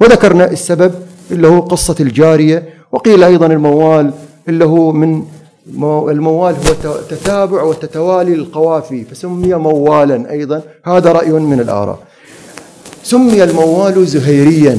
[0.00, 0.94] وذكرنا السبب
[1.30, 4.10] اللي هو قصة الجارية وقيل أيضا الموال
[4.48, 5.22] اللي هو من
[6.10, 10.62] الموال هو تتابع وتتوالي القوافي فسمي موالا أيضا.
[10.84, 11.98] هذا رأي من الآراء.
[13.02, 14.78] سمي الموال زهيريا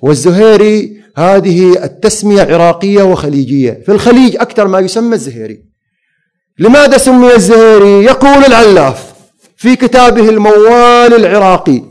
[0.00, 3.82] والزهيري هذه التسمية عراقية وخليجية.
[3.86, 5.62] في الخليج أكثر ما يسمى الزهيري.
[6.58, 9.12] لماذا سمي الزهيري؟ يقول العلاف
[9.56, 11.82] في كتابه الموال العراقي.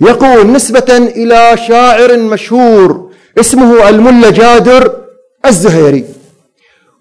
[0.00, 3.07] يقول نسبة إلى شاعر مشهور
[3.40, 4.92] اسمه الملا جادر
[5.46, 6.04] الزهيري.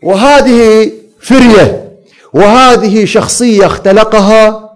[0.04, 1.88] وهذه فرية
[2.34, 4.74] وهذه شخصية اختلقها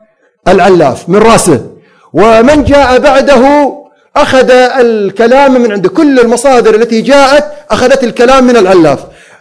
[0.47, 1.65] العلاف من راسه.
[2.13, 3.74] ومن جاء بعده
[4.15, 9.00] أخذ الكلام من عنده كل المصادر التي جاءت أخذت الكلام من العلاف.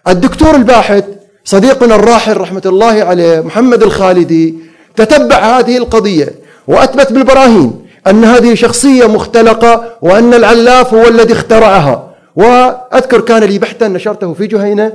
[0.09, 1.05] الدكتور الباحث
[1.45, 4.55] صديقنا الراحل رحمة الله عليه محمد الخالدي
[4.97, 6.29] تتبع هذه القضية
[6.69, 12.10] وأثبت بالبراهين أن هذه شخصية مختلقة وأن العلاف هو الذي اخترعها.
[12.37, 14.93] وأذكر كان لي بحثا نشرته في جهينة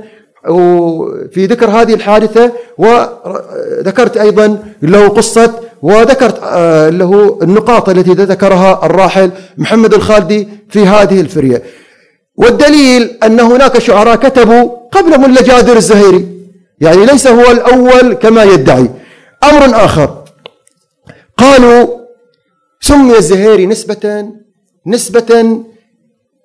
[0.48, 9.30] وفي ذكر هذه الحادثة وذكرت أيضا له قصة وذكرت آه، له النقاط التي ذكرها الراحل
[9.58, 11.62] محمد الخالدي في هذه الفرية.
[12.36, 16.28] والدليل أن هناك شعراء كتبوا قبل ملا جادر الزهيري
[16.80, 18.90] يعني ليس هو الأول كما يدعي.
[19.44, 20.24] أمر آخر
[21.36, 21.86] قالوا
[22.80, 24.28] سمي الزهيري نسبة
[24.86, 25.60] نسبة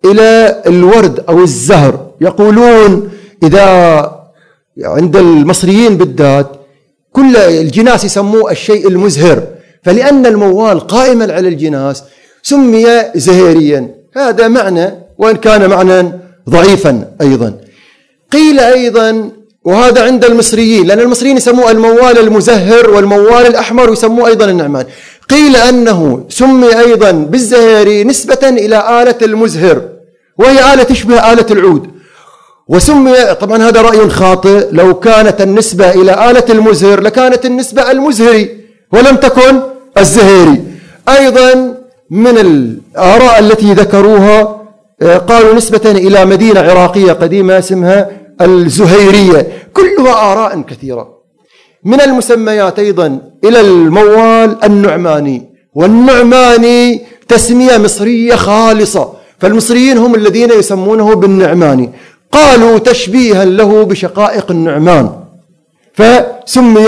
[0.06, 2.12] إلى الورد أو الزهر.
[2.22, 3.10] يقولون
[3.44, 3.66] إذا
[4.84, 6.48] عند المصريين بالذات
[7.14, 9.44] كل الجناس يسموه الشيء المزهر
[9.84, 12.04] فلأن الموال قائما على الجناس
[12.44, 12.86] سمي
[13.16, 13.96] زهيريا.
[14.16, 14.88] هذا معنى
[15.18, 16.12] وإن كان معنى
[16.50, 17.58] ضعيفا أيضا.
[18.32, 19.30] قيل أيضا
[19.64, 24.86] وهذا عند المصريين لأن المصريين يسموه الموال المزهر والموال الأحمر ويسموه أيضا النعمان.
[25.32, 29.82] قيل أنه سمي أيضا بالزهيري نسبة إلى آلة المزهر
[30.38, 31.90] وهي آلة تشبه آلة العود.
[32.68, 38.58] وسمي طبعا هذا رأي خاطئ لو كانت النسبة إلى آلة المزهر لكانت النسبة المزهري
[38.92, 39.62] ولم تكن
[39.98, 40.64] الزهيري
[41.10, 41.78] أيضا
[42.10, 44.62] من الآراء التي ذكروها
[45.02, 48.10] آه، قالوا نسبة إلى مدينة عراقية قديمة اسمها
[48.42, 49.48] الزهيرية.
[49.74, 51.11] كلها آراء كثيرة.
[51.84, 55.50] من المسميات أيضا إلى الموال النعماني.
[55.76, 61.90] والنعماني تسمية مصرية خالصة فالمصريين هم الذين يسمونه بالنعماني.
[62.32, 65.10] قالوا تشبيها له بشقائق النعمان
[65.94, 66.88] فسمي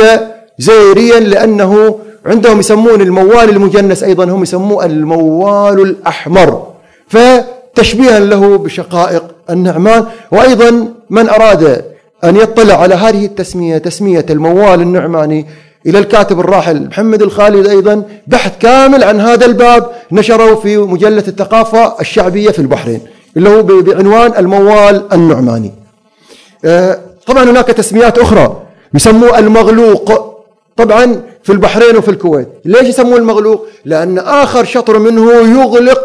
[0.58, 6.68] زيريا لأنه عندهم يسمون الموال المجنس أيضا هم يسموه الموال الأحمر
[7.08, 10.06] فتشبيها له بشقائق النعمان.
[10.32, 11.93] وأيضا من أراد
[12.24, 15.46] أن يطلع على هذه التسمية تسمية الموال النعماني
[15.88, 21.96] إلى الكاتب الراحل محمد الخالد أيضا بحث كامل عن هذا الباب نشره في مجلة الثقافة
[22.02, 23.02] الشعبية في البحرين
[23.38, 25.74] اللي هو بعنوان الموال النعماني.
[26.66, 28.62] آه، طبعا هناك تسميات أخرى
[28.94, 30.34] يسموه المغلوق.
[30.78, 32.48] طبعا في البحرين وفي الكويت.
[32.66, 36.00] ليش يسموه المغلوق؟ لأن آخر شطر منه يغلق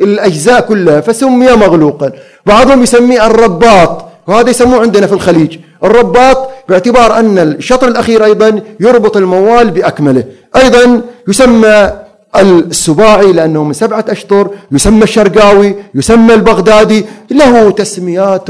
[0.00, 2.12] الأجزاء كلها فسمي مغلوقا.
[2.46, 4.11] بعضهم يسميه الرباط.
[4.26, 5.58] وهذا يسموه عندنا في الخليج.
[5.84, 10.24] الرباط باعتبار أن الشطر الأخير أيضا يربط الموال بأكمله.
[10.56, 11.92] أيضا يسمى
[12.36, 17.06] السباعي لأنه من سبعة أشطر يسمى الشرقاوي يسمى البغدادي.
[17.30, 18.48] له تسميات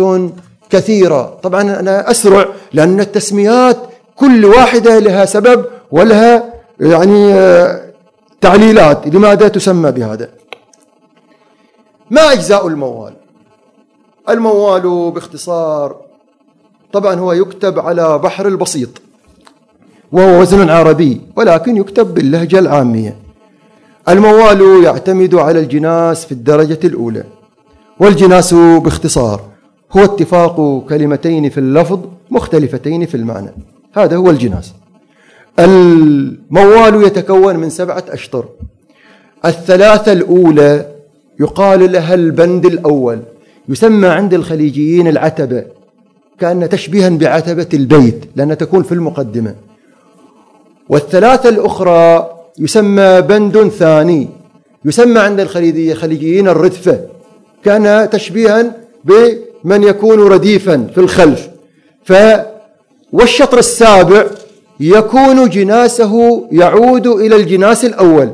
[0.70, 1.38] كثيرة.
[1.42, 3.76] طبعا أنا أسرع لأن التسميات
[4.16, 6.44] كل واحدة لها سبب ولها
[6.80, 7.34] يعني
[8.40, 10.28] تعليلات لماذا تسمى بهذا.
[12.10, 13.12] ما أجزاء الموال؟
[14.28, 15.96] الموال باختصار.
[16.92, 18.88] طبعا هو يكتب على بحر البسيط.
[20.12, 23.16] وهو وزن عربي ولكن يكتب باللهجة العامية.
[24.08, 27.24] الموال يعتمد على الجناس في الدرجة الأولى.
[28.00, 29.40] والجناس باختصار
[29.92, 31.98] هو اتفاق كلمتين في اللفظ
[32.30, 33.52] مختلفتين في المعنى.
[33.92, 34.72] هذا هو الجناس.
[35.58, 38.44] الموال يتكون من سبعة أشطر.
[39.44, 40.86] الثلاثة الأولى
[41.40, 43.18] يقال لها البند الأول.
[43.68, 45.64] يسمى عند الخليجيين العتبة
[46.40, 49.54] كأن تشبيها بعتبة البيت لأنها تكون في المقدمة.
[50.88, 54.28] والثلاثة الأخرى يسمى بند ثاني
[54.84, 57.00] يسمى عند الخليجيين الردفة
[57.64, 58.72] كان تشبيها
[59.04, 61.48] بمن يكون رديفا في الخلف.
[62.04, 62.12] ف
[63.12, 64.24] والشطر السابع
[64.80, 68.30] يكون جناسه يعود إلى الجناس الأول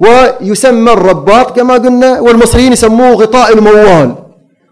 [0.00, 4.23] ويسمى الرباط كما قلنا والمصريين يسموه غطاء الموال.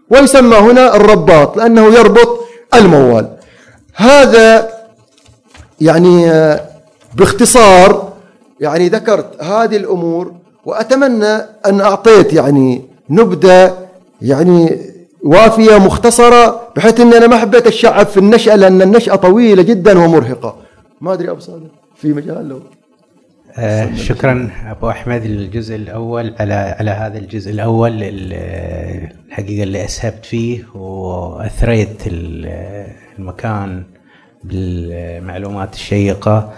[0.09, 2.39] ويسمى هنا الرباط لأنه يربط
[2.73, 3.29] الموال.
[3.95, 4.69] هذا
[5.81, 6.31] يعني
[7.15, 8.13] باختصار
[8.59, 10.33] يعني ذكرت هذه الأمور
[10.65, 11.33] وأتمنى
[11.65, 13.77] أن أعطيت يعني نبذة
[14.21, 14.79] يعني
[15.23, 20.55] وافية مختصرة بحيث أن أنا ما حبيت الشعب في النشأة لأن النشأة طويلة جدا ومرهقة.
[21.01, 22.59] ما أدري أبو صادق في مجال لو؟
[23.57, 30.63] آه شكرا أبو أحمد الجزء الأول على على هذا الجزء الأول الحقيقة اللي أسهبت فيه
[30.75, 32.03] وأثريت
[33.19, 33.83] المكان
[34.43, 36.53] بالمعلومات الشيقة.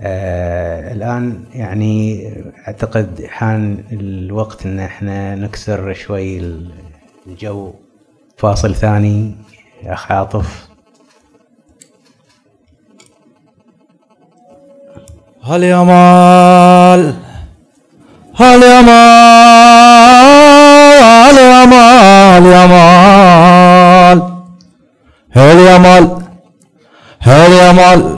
[0.00, 2.28] آه الآن يعني
[2.68, 6.40] أعتقد حان الوقت إن إحنا نكسر شوي
[7.26, 7.74] الجو.
[8.36, 9.34] فاصل ثاني
[9.86, 10.67] أخ عاطف.
[15.48, 17.14] هل يا مال؟
[18.40, 18.98] هل يا مال؟
[21.38, 24.22] يا مال يا مال؟
[25.36, 26.08] هل يا مال؟
[27.20, 28.16] هل يا مال؟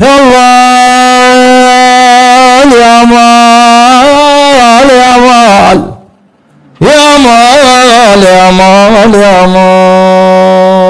[0.00, 1.52] يا مال
[2.72, 4.08] يا مال؟
[4.90, 5.80] يا مال؟
[6.80, 10.80] يا مال يا مال يا مال.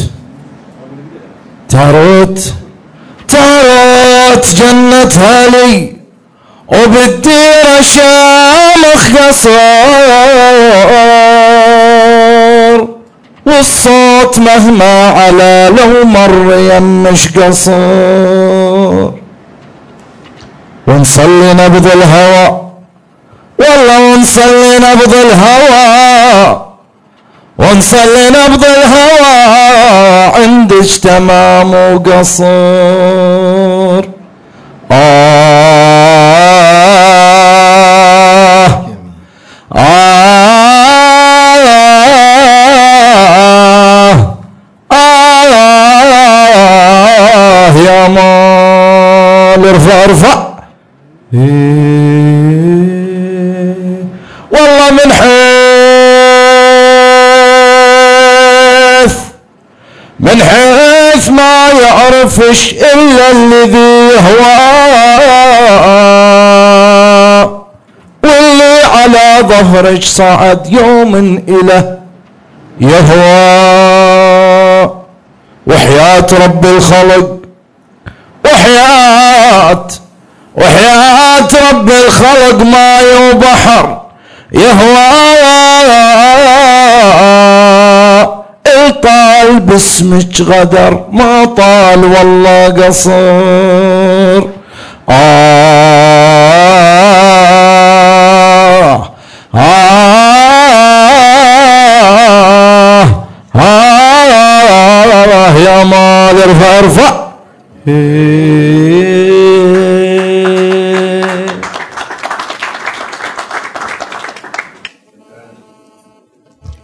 [1.69, 2.39] تاروت
[3.29, 5.97] تاروت جنتها لي
[6.69, 9.51] وبالديرة شامخ قصر
[13.47, 19.11] والصوت مهما على لو مر يمش قصر.
[20.89, 22.47] ونصلي نبض الهوى.
[23.59, 26.67] والله ونصلي نبض الهوى.
[27.59, 29.35] ونصلي نبض الهوى
[30.37, 32.45] عندك تمام وقصر.
[34.93, 35.80] آه
[49.91, 50.51] أرفع.
[51.35, 51.41] إيه.
[54.53, 55.13] والله من
[59.01, 59.15] حيث
[60.21, 64.45] من حيث ما يعرفش إلا الذي هو.
[68.25, 71.15] واللي على ظهرك صعد يوم
[71.49, 71.99] إله
[72.81, 73.41] يهوى.
[75.67, 77.40] وحياة رب الخلق
[78.61, 79.87] وحياة
[80.57, 84.01] وحياة رب الخلق ماي وبحر
[84.53, 85.11] يهوى
[88.67, 94.43] الطال باسمك غدر ما طال والله قصر.
[98.31, 99.11] آه
[99.55, 100.31] آه
[103.57, 107.20] آه يا مال ارفع ارفع.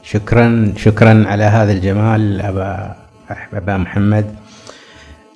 [0.03, 2.97] شكرا شكرا على هذا الجمال أبا
[3.53, 4.25] أبا محمد.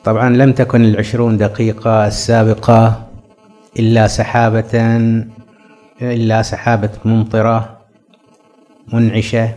[0.04, 3.06] طبعا لم تكن العشرون دقيقة السابقة
[3.78, 4.72] إلا سحابة
[6.02, 7.76] إلا سحابة ممطرة
[8.92, 9.54] منعشة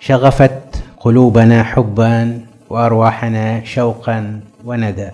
[0.00, 2.40] شغفت قلوبنا حبا
[2.70, 4.40] وأرواحنا شوقا.
[4.64, 5.10] وندى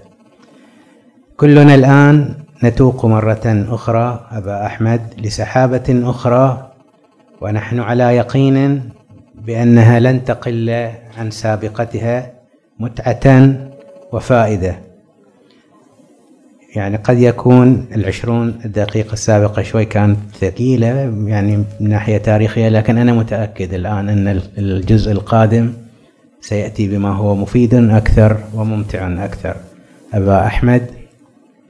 [1.36, 2.34] كلنا الآن
[2.64, 6.72] نتوق مرة أخرى أبا أحمد لسحابة أخرى
[7.40, 8.82] ونحن على يقين
[9.46, 12.32] بأنها لن تقل عن سابقتها
[12.78, 13.54] متعة
[14.12, 14.78] وفائدة.
[16.76, 20.86] يعني قد يكون العشرون دقيقة السابقة شوي كانت ثقيلة
[21.26, 25.72] يعني من ناحية تاريخية لكن أنا متأكد الآن أن الجزء القادم
[26.42, 29.56] سيأتي بما هو مفيد أكثر وممتع أكثر.
[30.14, 30.86] أبا أحمد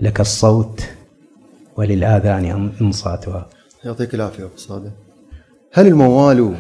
[0.01, 0.81] لك الصوت
[1.77, 3.47] وللآذان إنصاتها
[3.85, 4.91] يعطيك العافية أبو صادق.
[5.73, 6.55] هل الموال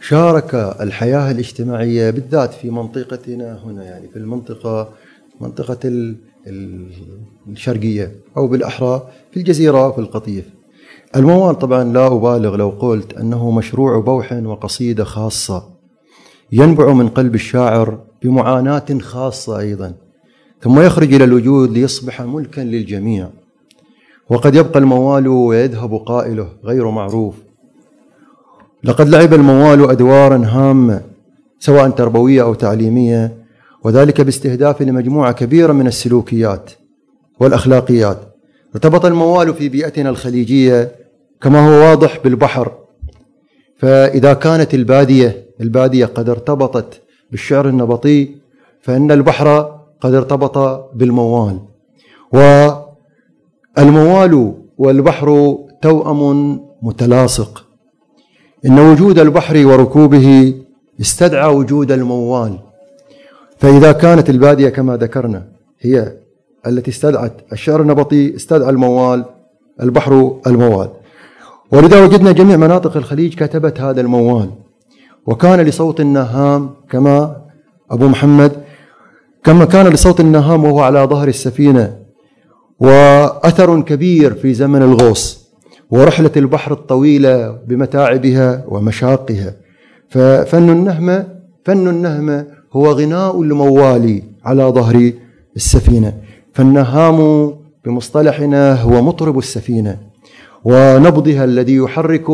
[0.00, 4.88] شارك الحياة الاجتماعية بالذات في منطقتنا هنا يعني في المنطقة
[5.40, 6.16] منطقة ال-
[6.46, 6.88] ال-
[7.48, 10.44] الشرقية أو بالأحرى في الجزيرة في القطيف؟
[11.16, 15.68] الموال طبعا لا أبالغ لو قلت أنه مشروع بوح وقصيدة خاصة.
[16.52, 19.94] ينبع من قلب الشاعر بمعاناة خاصة أيضا
[20.62, 23.28] ثم يخرج إلى الوجود ليصبح ملكا للجميع.
[24.28, 27.34] وقد يبقى الموال ويذهب قائله غير معروف.
[28.84, 31.02] لقد لعب الموال أدوارا هامة
[31.58, 33.34] سواء تربوية أو تعليمية
[33.84, 36.70] وذلك باستهداف لمجموعة كبيرة من السلوكيات
[37.40, 38.18] والأخلاقيات.
[38.74, 40.92] ارتبط الموال في بيئتنا الخليجية
[41.40, 42.81] كما هو واضح بالبحر
[43.82, 48.28] فإذا كانت البادية البادية قد ارتبطت بالشعر النبطي
[48.80, 50.58] فإن البحر قد ارتبط
[50.94, 51.58] بالموال.
[53.78, 57.64] والموال والبحر توأم متلاصق.
[58.66, 60.54] إن وجود البحر وركوبه
[61.00, 62.58] استدعى وجود الموال.
[63.58, 65.48] فإذا كانت البادية كما ذكرنا
[65.80, 66.12] هي
[66.66, 69.24] التي استدعت الشعر النبطي استدعى الموال
[69.82, 70.88] البحر الموال.
[71.72, 74.50] ولذا وجدنا جميع مناطق الخليج كتبت هذا الموال.
[75.26, 77.36] وكان لصوت النهام كما
[77.90, 78.52] أبو محمد
[79.44, 81.96] كما كان لصوت النهام وهو على ظهر السفينة
[82.80, 85.52] وأثر كبير في زمن الغوص
[85.90, 89.54] ورحلة البحر الطويلة بمتاعبها ومشاقها.
[90.08, 91.26] ففن النهمة
[91.64, 95.12] فن النهمة هو غناء الموالي على ظهر
[95.56, 96.12] السفينة.
[96.52, 97.50] فالنهام
[97.84, 100.11] بمصطلحنا هو مطرب السفينة.
[100.64, 102.26] ونبضها الذي يحرك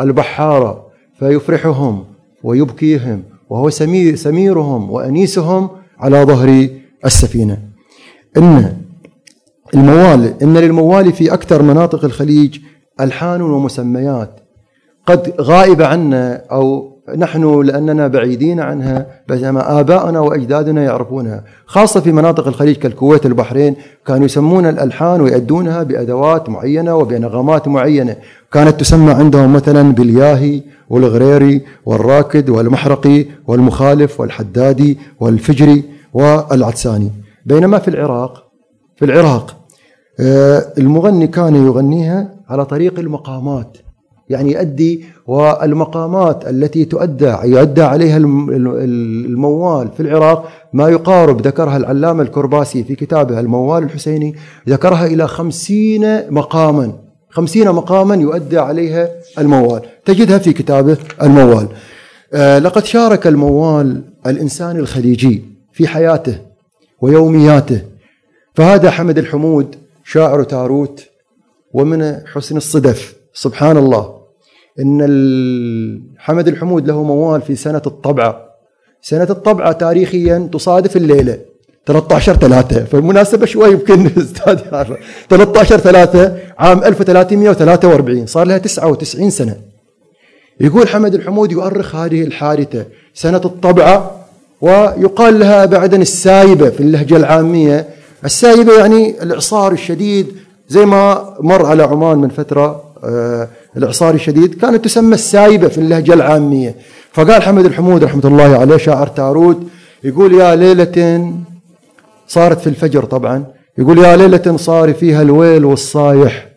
[0.00, 0.86] البحارة
[1.18, 2.04] فيفرحهم
[2.42, 6.68] ويبكيهم وهو سمير سميرهم وأنيسهم على ظهر
[7.04, 7.58] السفينة.
[8.36, 8.76] إن
[9.74, 12.58] الموال إن للموال في أكثر مناطق الخليج
[13.00, 14.40] ألحان ومسميات.
[15.06, 22.48] قد غائبة عنا أو نحن لأننا بعيدين عنها بينما آباؤنا وأجدادنا يعرفونها خاصة في مناطق
[22.48, 23.76] الخليج كالكويت البحرين
[24.06, 28.16] كانوا يسمون الألحان ويأدونها بأدوات معينة وبنغمات معينة.
[28.52, 35.84] كانت تسمى عندهم مثلا بالياهي والغريري والراكد والمحرقي والمخالف والحدادي والفجري
[36.14, 37.12] والعدساني.
[37.46, 38.44] بينما في العراق
[38.96, 39.56] في العراق
[40.20, 43.76] آه، المغني كان يغنيها على طريق المقامات.
[44.28, 52.22] يعني يؤدي والمقامات التي تؤدى يؤدى عليها الم- الموال في العراق ما يقارب ذكرها العلامة
[52.22, 54.34] الكرباسي في كتابه الموال الحسيني
[54.68, 56.92] ذكرها إلى خمسين مقاما
[57.30, 59.08] خمسين مقاما يؤدى عليها
[59.38, 59.80] الموال.
[60.04, 61.68] تجدها في كتابه الموال.
[62.34, 66.38] آه، لقد شارك الموال الإنسان الخليجي في حياته
[67.00, 67.80] ويومياته
[68.54, 69.74] فهذا حمد الحمود
[70.04, 71.04] شاعر تاروت
[71.72, 73.14] ومن حسن الصدف.
[73.34, 74.15] سبحان الله.
[74.80, 78.46] إن حمد الحمود له موال في سنة الطبعة.
[79.02, 81.38] سنة الطبعة تاريخيا تصادف الليلة.
[81.86, 84.98] 13 3 فالمناسبة شوي يمكن أستاذ يعرف
[85.30, 89.56] 13 3 عام 1343 صار لها 99 سنة.
[90.60, 92.84] يقول حمد الحمود يؤرخ هذه الحادثة.
[93.14, 94.26] سنة الطبعة
[94.60, 97.88] ويقال لها بعدا السايبة في اللهجة العامية.
[98.24, 100.26] السايبة يعني الإعصار الشديد
[100.68, 106.14] زي ما مر على عمان من فترة آه، الإعصار الشديد كانت تسمى السايبة في اللهجة
[106.14, 106.74] العامية.
[107.12, 109.58] فقال حمد الحمود رحمة الله عليه شاعر تاروت
[110.04, 111.32] يقول يا ليلة
[112.28, 113.44] صارت في الفجر طبعا
[113.78, 116.48] يقول يا ليلة صار فيها الويل والصايح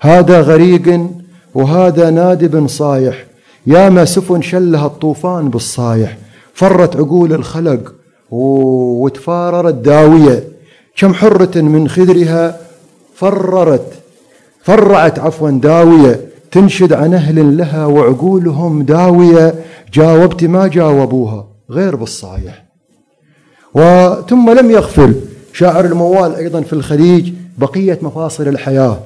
[0.00, 1.06] هذا غريق
[1.54, 3.24] وهذا نادب صايح
[3.66, 6.16] يا ما سفن شلها الطوفان بالصايح
[6.54, 7.94] فرت عقول الخلق
[8.30, 10.44] وتفاررت داوية
[10.96, 12.60] كم حرة من خدرها
[13.14, 13.92] فررت
[14.62, 16.20] فرعت عفوا داوية
[16.52, 19.54] تنشد عن أهل لها وعقولهم داوية
[19.92, 22.64] جاوبت ما جاوبوها غير بالصايح
[23.74, 25.14] وثم لم يغفل
[25.52, 29.00] شاعر الموال أيضا في الخليج بقية مفاصل الحياة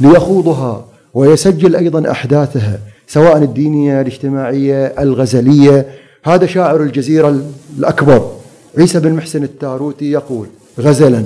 [0.00, 0.84] ليخوضها
[1.14, 5.86] ويسجل أيضا أحداثها سواء الدينية الاجتماعية الغزلية.
[6.24, 7.40] هذا شاعر الجزيرة
[7.78, 8.30] الأكبر
[8.78, 10.46] عيسى بن محسن التاروتي يقول
[10.80, 11.24] غزلا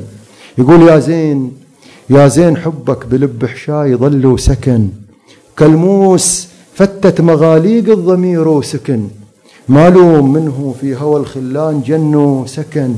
[0.59, 1.53] يقول يا زين
[2.11, 4.89] يا زين حبك بلب حشاي ظل وسكن
[5.57, 9.09] كالموس فتت مغاليق الضمير وسكن
[9.69, 12.95] مالوم منه في هوى الخلان جن سكن.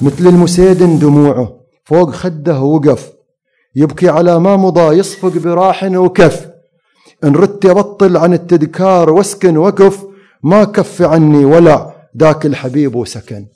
[0.00, 3.12] مثل المسيد دموعه فوق خده وقف.
[3.76, 6.48] يبكي على ما مضى يصفق براح وكف.
[7.24, 10.04] إن ردت أبطل عن التذكار واسكن وقف.
[10.42, 13.46] ما كف عني ولا ذاك الحبيب وسكن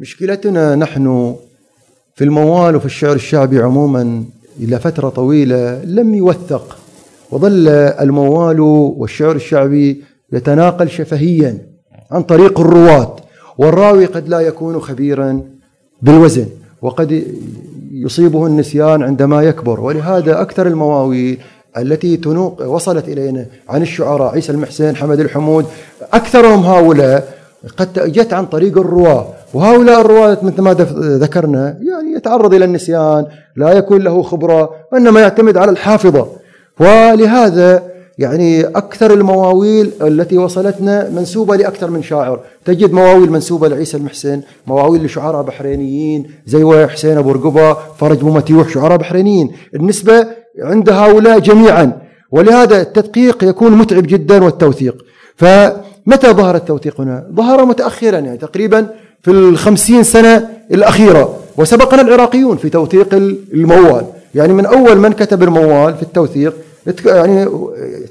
[0.00, 1.36] مشكلتنا نحن
[2.14, 4.24] في الموال وفي الشعر الشعبي عموما
[4.60, 6.76] إلى فترة طويلة لم يوثق
[7.30, 11.58] وظل الموال والشعر الشعبي يتناقل شفهيا
[12.10, 13.16] عن طريق الرواة
[13.58, 15.42] والراوي قد لا يكون خبيرا
[16.02, 16.46] بالوزن
[16.82, 17.24] وقد
[17.92, 19.80] يصيبه النسيان عندما يكبر.
[19.80, 21.38] ولهذا أكثر المواويل
[21.78, 25.66] التي تنوق وصلت إلينا عن الشعراء عيسى المحسن حمد الحمود
[26.12, 27.43] أكثرهم هؤلاء
[27.76, 29.26] قد جت عن طريق الرواة.
[29.54, 35.56] وهؤلاء الرواة مثل ما ذكرنا يعني يتعرض إلى النسيان لا يكون له خبرة وإنما يعتمد
[35.56, 36.26] على الحافظة.
[36.80, 37.82] ولهذا
[38.18, 42.40] يعني أكثر المواويل التي وصلتنا منسوبة لأكثر من شاعر.
[42.64, 48.68] تجد مواويل منسوبة لعيسى المحسن مواويل لشعراء بحرينيين زي حسين أبو رقبة فرج بو متيوح
[48.68, 49.52] شعراء بحرينيين.
[49.74, 50.26] النسبة
[50.62, 51.92] عند هؤلاء جميعا.
[52.30, 55.04] ولهذا التدقيق يكون متعب جدا والتوثيق.
[55.36, 58.86] فمتى ظهر التوثيق هنا؟ ظهر متأخرا يعني تقريبا
[59.22, 61.36] في الخمسين سنة الأخيرة.
[61.56, 63.14] وسبقنا العراقيون في توثيق
[63.54, 64.04] الموال.
[64.34, 66.54] يعني من أول من كتب الموال في التوثيق
[67.06, 67.48] يعني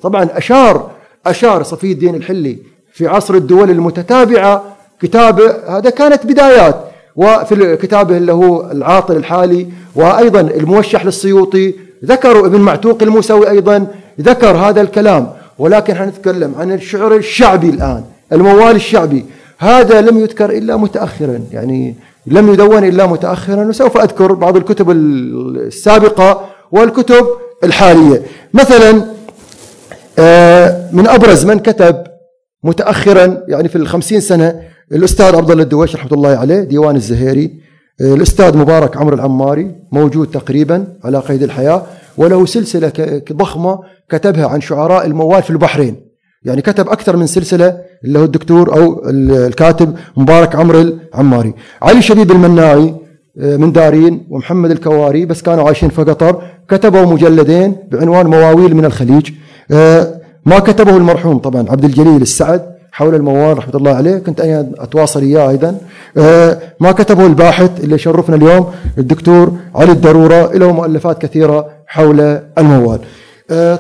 [0.02, 0.92] طبعا أشار
[1.26, 2.58] أشار صفي الدين الحلي
[2.94, 4.64] في عصر الدول المتتابعة
[5.02, 6.76] كتابه هذا كانت بدايات.
[7.16, 11.74] وفي كتابه اللي هو العاطل الحالي وأيضا الموشح للسيوطي.
[12.06, 13.88] ذكروا ابن معتوق الموسوي أيضا
[14.22, 15.30] ذكر هذا الكلام.
[15.60, 19.26] ولكن حنتكلم عن الشعر الشعبي الآن الموال الشعبي.
[19.58, 21.95] هذا لم يذكر إلا متأخرا يعني
[22.28, 27.26] لم يدون إلا متأخرا وسوف أذكر بعض الكتب السابقة والكتب
[27.64, 28.22] الحالية.
[28.54, 29.06] مثلا
[30.20, 32.04] آه، من أبرز من كتب
[32.64, 37.51] متأخرا يعني في الخمسين سنة الأستاذ عبد الله الدويش رحمة الله عليه ديوان الزهيري.
[38.01, 41.84] آه، الأستاذ مبارك عمرو العماري موجود تقريبا على قيد الحياة
[42.18, 43.80] وله سلسلة ضخمة
[44.10, 45.95] كتبها عن شعراء الموال في البحرين.
[46.43, 48.74] يعني كتب أكثر من سلسلة اللي هو الدكتور
[49.10, 51.54] ال- الكاتب مبارك عمرو العماري.
[51.82, 52.95] علي شبيب المناعي
[53.39, 56.41] آه، من دارين ومحمد الكواري بس كانوا عايشين في قطر.
[56.70, 59.32] كتبوا مجلدين بعنوان مواويل من الخليج.
[59.72, 64.18] آه، ما كتبه المرحوم طبعا عبد الجليل السعد حول الموال رحمة الله عليه.
[64.18, 65.78] كنت أنا أتواصل إياه أيضا.
[66.18, 72.99] آه، ما كتبه الباحث اللي يشرفنا اليوم الدكتور علي الدروره له مؤلفات كثيرة حول الموال.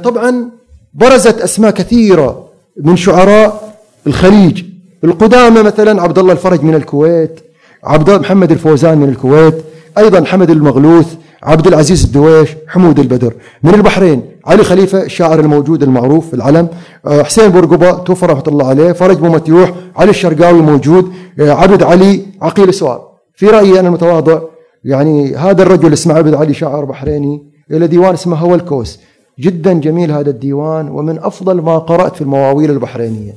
[0.03, 0.49] طبعا
[0.93, 2.47] برزت أسماء كثيرة
[2.83, 3.73] من شعراء
[4.07, 4.63] الخليج.
[5.03, 7.39] القدامى مثلا عبد الله الفرج من الكويت
[7.83, 9.55] عبد محمد الفوزان من الكويت
[9.97, 13.33] أيضا حمد المغلوث عبد العزيز الدويش حمود البدر.
[13.63, 16.67] من البحرين علي خليفة الشاعر الموجود المعروف العلم.
[17.05, 18.91] آه، حسين بورقبة توفى رحمة الله عليه.
[18.91, 21.11] فرج بومتيوح علي الشرقاوي موجود.
[21.39, 22.99] آه، عبد علي عقيل سؤال
[23.35, 24.39] في رأيي أنا المتواضع
[24.83, 28.99] يعني هذا الرجل اسمه عبد علي شاعر بحريني إلى ديوان اسمه هو الكوس.
[29.39, 33.33] جدا جميل هذا الديوان ومن أفضل ما قرأت في المواويل البحرينية.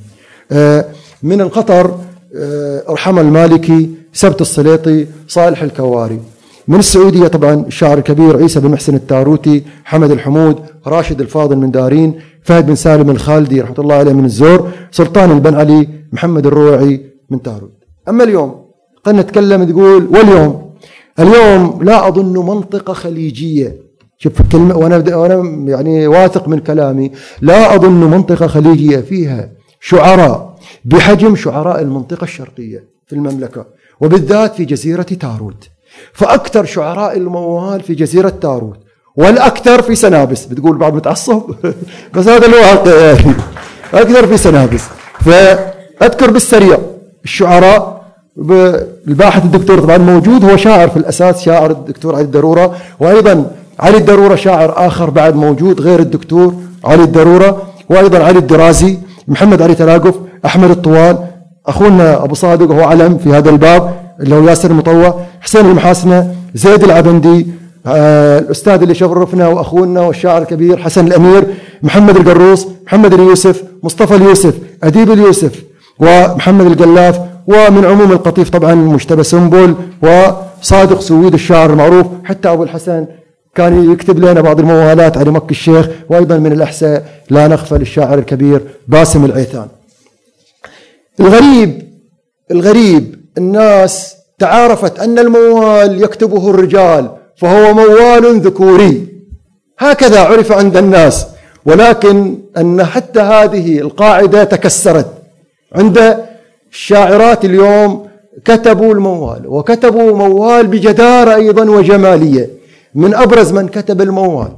[0.51, 0.85] آه،
[1.23, 1.95] من القطر
[2.89, 6.19] أرحم المالكي سبت السليطي صالح الكواري.
[6.67, 10.55] من السعودية طبعا الشاعر الكبير عيسى بن محسن التاروتي حمد الحمود
[10.87, 15.55] راشد الفاضل من دارين فهد بن سالم الخالدي رحمة الله عليه من الزور سلطان البن
[15.55, 17.73] علي محمد الروعي من تاروت.
[18.09, 18.65] أما اليوم
[19.03, 20.71] قد نتكلم تقول واليوم.
[21.19, 23.86] اليوم لا أظن منطقة خليجية
[24.17, 27.11] شوف الكلمة وأنا وأنا يعني واثق من كلامي.
[27.41, 29.49] لا أظن منطقة خليجية فيها
[29.81, 30.55] شعراء
[30.85, 33.65] بحجم شعراء المنطقة الشرقية في المملكة
[34.01, 35.69] وبالذات في جزيرة تاروت.
[36.13, 38.77] فأكثر شعراء الموال في جزيرة تاروت
[39.15, 40.45] والأكثر في سنابس.
[40.45, 41.41] بتقول بعد متعصب
[42.13, 43.33] بس هذا الواقع يعني.
[43.93, 44.83] أكثر في سنابس.
[45.19, 46.77] فأذكر بالسريع
[47.23, 47.97] الشعراء
[49.07, 54.35] الباحث الدكتور طبعا موجود هو شاعر في الأساس شاعر الدكتور علي الدرورة وأيضا علي الدرورة
[54.35, 56.53] شاعر آخر بعد موجود غير الدكتور
[56.85, 58.97] علي الدرورة وأيضا علي الدرازي
[59.27, 60.15] محمد علي تلاقف
[60.45, 61.17] أحمد الطوال
[61.67, 66.83] أخونا أبو صادق وهو علم في هذا الباب اللي هو ياسر المطوع حسين المحاسنة زيد
[66.83, 67.47] العبندي
[67.87, 71.43] آه الأستاذ اللي شرفنا وأخونا والشاعر الكبير حسن الأمير
[71.83, 74.53] محمد القروص محمد اليوسف مصطفى اليوسف
[74.83, 75.63] أديب اليوسف
[75.99, 83.05] ومحمد القلاف ومن عموم القطيف طبعا مجتبى سنبل وصادق سويد الشاعر المعروف حتى أبو الحسن
[83.57, 88.61] كان يكتب لنا بعض الموالات على مكي الشيخ وأيضا من الأحساء لا نغفل الشاعر الكبير
[88.87, 89.67] باسم العيثان.
[91.19, 91.71] الغريب
[92.51, 99.07] الغريب الناس تعارفت أن الموال يكتبه الرجال فهو موال ذكوري.
[99.79, 101.27] هكذا عرف عند الناس
[101.65, 105.07] ولكن أن حتى هذه القاعدة تكسرت.
[105.75, 106.17] عند
[106.71, 108.07] الشاعرات اليوم
[108.45, 112.56] كتبوا الموال وكتبوا موال بجدارة أيضا وجمالية.
[112.95, 114.51] من أبرز من كتب الموال.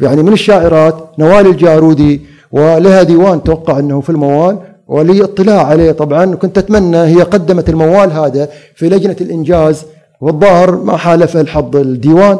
[0.00, 2.20] يعني من الشاعرات نوال الجارودي
[2.52, 4.58] ولها ديوان توقع أنه في الموال
[4.88, 6.34] ولي اطلاع عليه طبعا.
[6.34, 9.84] كنت أتمنى هي قدمت الموال هذا في لجنة الإنجاز
[10.20, 12.38] والظاهر ما حالف الحظ الديوان.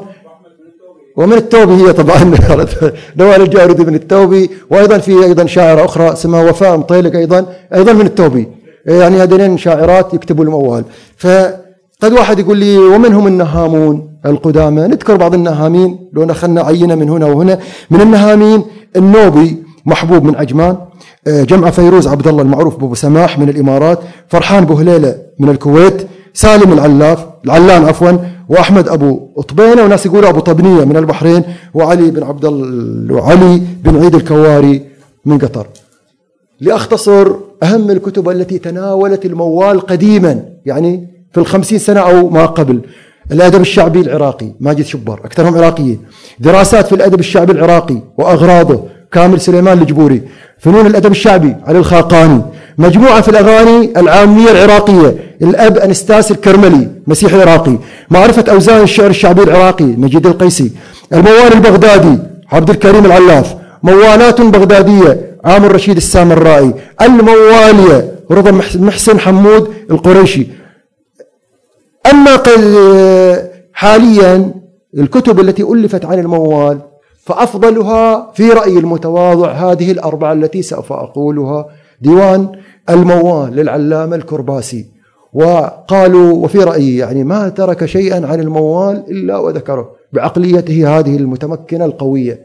[1.16, 2.24] ومن التوبي هي طبعا
[3.16, 8.07] نوال الجارودي من التوبي وأيضا في أيضا شاعرة أخرى اسمها وفاء مطيلق أيضا أيضا من
[8.07, 8.49] التوبي
[8.86, 10.84] يعني هذين شاعرات يكتبوا الموال.
[11.16, 14.83] فقد واحد يقول لي ومنهم النهامون؟ القدامى.
[14.83, 15.99] نذكر بعض النهامين.
[16.12, 17.59] لو اخذنا عينة من هنا وهنا.
[17.91, 18.62] من النهامين
[18.97, 20.77] النوبي محبوب من عجمان
[21.27, 23.99] آه، جمع فيروز عبد الله المعروف بابو سماح من الإمارات
[24.29, 28.12] فرحان بوهليله من الكويت سالم العلاف العلان عفوا
[28.49, 31.43] وأحمد أبو طبينه وناس يقولوا أبو طبنية من البحرين
[31.75, 34.87] وعلي بن عبد الله وعلي بن عيد الكواري
[35.25, 35.66] من قطر.
[36.61, 42.81] لأختصر أهم الكتب التي تناولت الموال قديما يعني في الخمسين سنة أو ما قبل.
[43.33, 45.99] الأدب الشعبي العراقي ماجد شبر أكثرهم عراقيين.
[46.41, 50.22] دراسات في الأدب الشعبي العراقي وأغراضه كامل سليمان الجبوري.
[50.59, 52.43] فنون الأدب الشعبي علي الخاقاني.
[52.79, 57.79] مجموعة في الأغاني العامية العراقية الأب أنستاس الكرملي مسيحي عراقي
[58.11, 60.72] معرفة أوزان الشعر الشعبي العراقي مجيد القيسي.
[61.12, 62.18] الموال البغدادي
[62.53, 63.55] عبد الكريم العلاف.
[63.83, 66.74] موالات بغدادية عامر رشيد السامرائي.
[67.03, 70.47] الموالية رضا محسن حمود القريشي.
[72.11, 72.43] أما
[73.73, 74.55] حاليا
[74.99, 76.79] الكتب التي ألفت عن الموال
[77.25, 81.67] فأفضلها في رأيي المتواضع هذه الأربعة التي سوف أقولها
[82.01, 82.53] ديوان
[82.91, 84.87] الموال للعلامة الكرباسي.
[85.33, 92.41] وقالوا وفي رأيي يعني ما ترك شيئا عن الموال إلا وذكره بعقليته هذه المتمكنة القوية.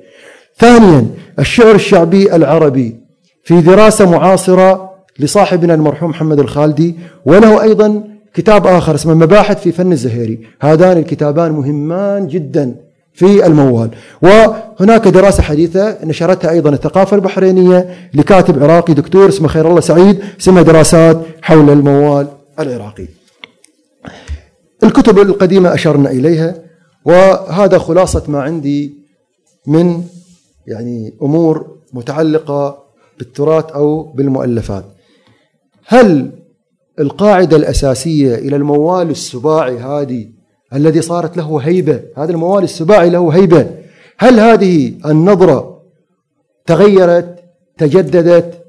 [0.58, 1.08] ثانيا
[1.40, 2.96] الشعر الشعبي العربي
[3.44, 6.96] في دراسة معاصرة لصاحبنا المرحوم محمد الخالدي
[7.26, 8.04] وله أيضا
[8.34, 10.48] كتاب آخر اسمه مباحث في فن الزهيري.
[10.62, 12.76] هذان الكتابان مهمان جدا
[13.14, 13.90] في الموال.
[14.22, 20.62] وهناك دراسة حديثة نشرتها أيضا الثقافة البحرينية لكاتب عراقي دكتور اسمه خير الله سعيد اسمها
[20.62, 22.28] دراسات حول الموال
[22.60, 23.08] العراقي.
[24.84, 26.56] الكتب القديمة أشرنا إليها
[27.06, 28.94] وهذا خلاصة ما عندي
[29.68, 30.04] من
[30.68, 32.84] يعني أمور متعلقة
[33.18, 34.86] بالتراث أو بالمؤلفات.
[35.88, 36.32] هل
[37.00, 40.30] القاعدة الأساسية إلى الموال السباعي هذه
[40.74, 42.00] الذي صارت له هيبة.
[42.18, 43.68] هذا الموال السباعي له هيبة.
[44.18, 45.82] هل هذه النظرة
[46.66, 47.40] تغيرت
[47.78, 48.64] تجددت؟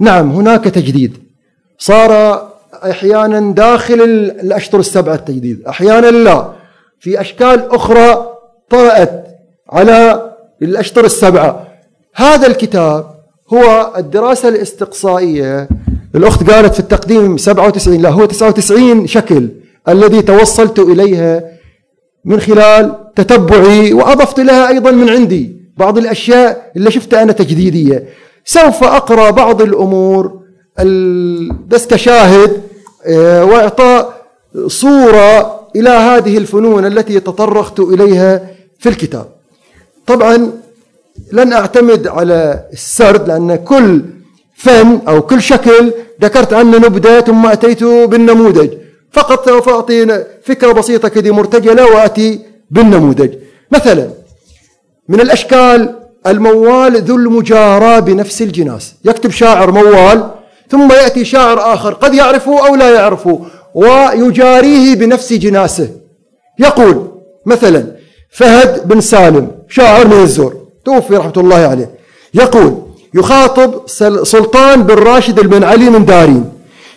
[0.00, 1.18] نعم هناك تجديد.
[1.78, 2.42] صار
[2.72, 4.00] أحيانا داخل
[4.42, 6.52] الأشطر السبعة التجديد أحيانا لا.
[6.98, 8.26] في أشكال أخرى
[8.70, 9.26] طرأت
[9.70, 10.30] على
[10.62, 11.66] الأشطر السبعة.
[12.14, 13.14] هذا الكتاب
[13.52, 15.68] هو الدراسة الاستقصائية
[16.14, 19.48] الأخت قالت في التقديم 97 لا هو 99 شكل
[19.88, 21.44] الذي توصلت إليها
[22.24, 28.04] من خلال تتبعي وأضفت لها أيضا من عندي بعض الأشياء اللي شفتها أنا تجديدية.
[28.44, 30.40] سوف أقرأ بعض الأمور
[31.68, 32.62] بس كشاهد
[33.06, 34.26] آه، وإعطاء
[34.66, 38.46] صورة إلى هذه الفنون التي تطرقت إليها
[38.78, 39.26] في الكتاب.
[40.06, 40.50] طبعا
[41.32, 44.02] لن أعتمد على السرد لأن كل
[44.64, 45.92] فن أو كل شكل
[46.22, 48.70] ذكرت عنه نبذة ثم أتيت بالنموذج.
[49.12, 52.40] فقط سوف أعطي فكرة بسيطة كذا مرتجلة وأتي
[52.70, 53.30] بالنموذج.
[53.70, 54.08] مثلا
[55.08, 55.94] من الأشكال
[56.26, 58.94] الموال ذو المجاراة بنفس الجناس.
[59.04, 60.30] يكتب شاعر موال
[60.70, 63.40] ثم يأتي شاعر آخر قد يعرفه أو لا يعرفه
[63.74, 65.88] ويجاريه بنفس جناسه.
[66.58, 67.10] يقول
[67.46, 67.86] مثلا
[68.30, 71.90] فهد بن سالم شاعر من الزور توفي رحمة الله عليه.
[72.34, 73.88] يقول يخاطب
[74.22, 76.52] سلطان بن راشد بن علي من دارين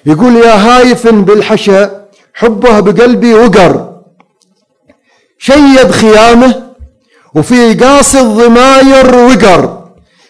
[0.05, 2.03] يقول يا هايف بالحشا
[2.33, 3.89] حبه بقلبي وقر.
[5.37, 6.63] شيد خيامه
[7.35, 9.83] وفي قاص الضماير وقر.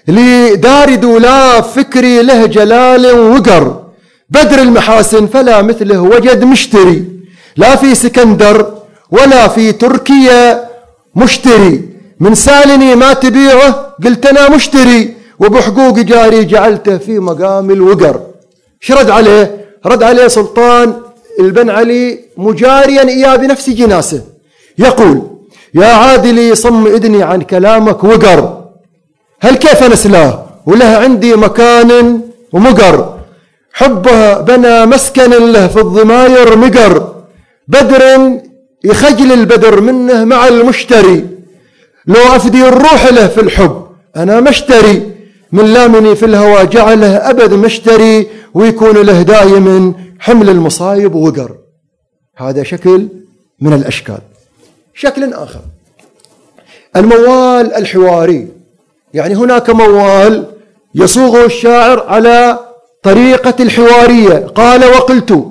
[0.07, 3.84] لدار دولاف فكري له جلال وقر.
[4.29, 7.05] بدر المحاسن فلا مثله وجد مشتري.
[7.57, 8.73] لا في سكندر
[9.11, 10.69] ولا في تركيا
[11.15, 11.89] مشتري.
[12.19, 15.13] من سالني ما تبيعه قلت أنا مشتري.
[15.43, 18.21] وبحقوق جاري جعلته في مقام الوقر.
[18.81, 20.93] شرد عليه رد عليه سلطان
[21.39, 24.21] البن علي مجاريا إياه بنفس جناسه.
[24.77, 25.21] يقول
[25.73, 28.63] يا عادلي صم إذني عن كلامك وقر.
[29.41, 32.21] هل كيف نسلاه وله عندي مكان
[32.53, 33.19] ومقر.
[33.73, 37.13] حبه بنى مسكن له في الضماير مقر.
[37.67, 38.01] بدر
[38.83, 41.27] يخجل البدر منه مع المشتري.
[42.07, 43.83] لو أفدي الروح له في الحب
[44.15, 45.12] أنا مشتري
[45.54, 51.56] من لامني في الهوى جعله أبد مشتري ويكون له دائما حمل المصايب وقر.
[52.38, 53.08] هذا شكل
[53.62, 54.20] من الأشكال.
[54.93, 55.62] شكل آخر.
[56.95, 58.47] الموال الحواري.
[59.14, 60.45] يعني هناك موال
[60.95, 62.60] يصوغه الشاعر على
[63.04, 64.47] طريقة الحوارية.
[64.56, 65.45] قال وقلت.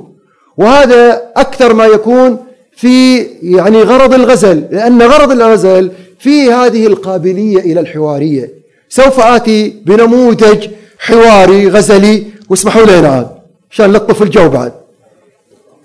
[0.57, 2.39] وهذا أكثر ما يكون
[2.77, 8.62] في يعني غرض الغزل لأن غرض الغزل في هذه القابلية إلى الحوارية.
[8.97, 10.61] سوف آتي بنموذج
[10.99, 13.29] حواري غزلي واسمحوا لي عاد
[13.71, 14.73] عشان لطف الجو بعد.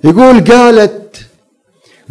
[0.03, 1.15] يقول قالت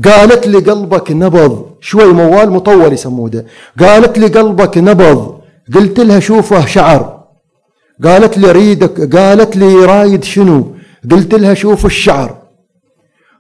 [0.04, 3.46] قالت لي قلبك نبض شوي موال مطول يسموه ده.
[3.80, 5.40] قالت لي قلبك نبض
[5.74, 7.02] قلت لها شوفه شعر.
[8.04, 10.74] قالت لي ريدك قالت لي رايد شنو؟
[11.10, 12.38] قلت لها شوف الشعر.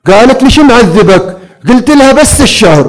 [0.06, 1.36] قالت لي شو معذبك؟
[1.68, 2.86] قلت لها بس الشعر.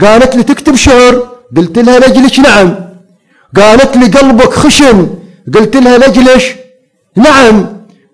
[0.00, 2.85] قالت لي تكتب شعر؟ قلت لها لجلش نعم.
[3.56, 4.98] قالت لي قلبك خشن.
[5.54, 6.54] قلت لها لجلش؟
[7.16, 7.66] نعم.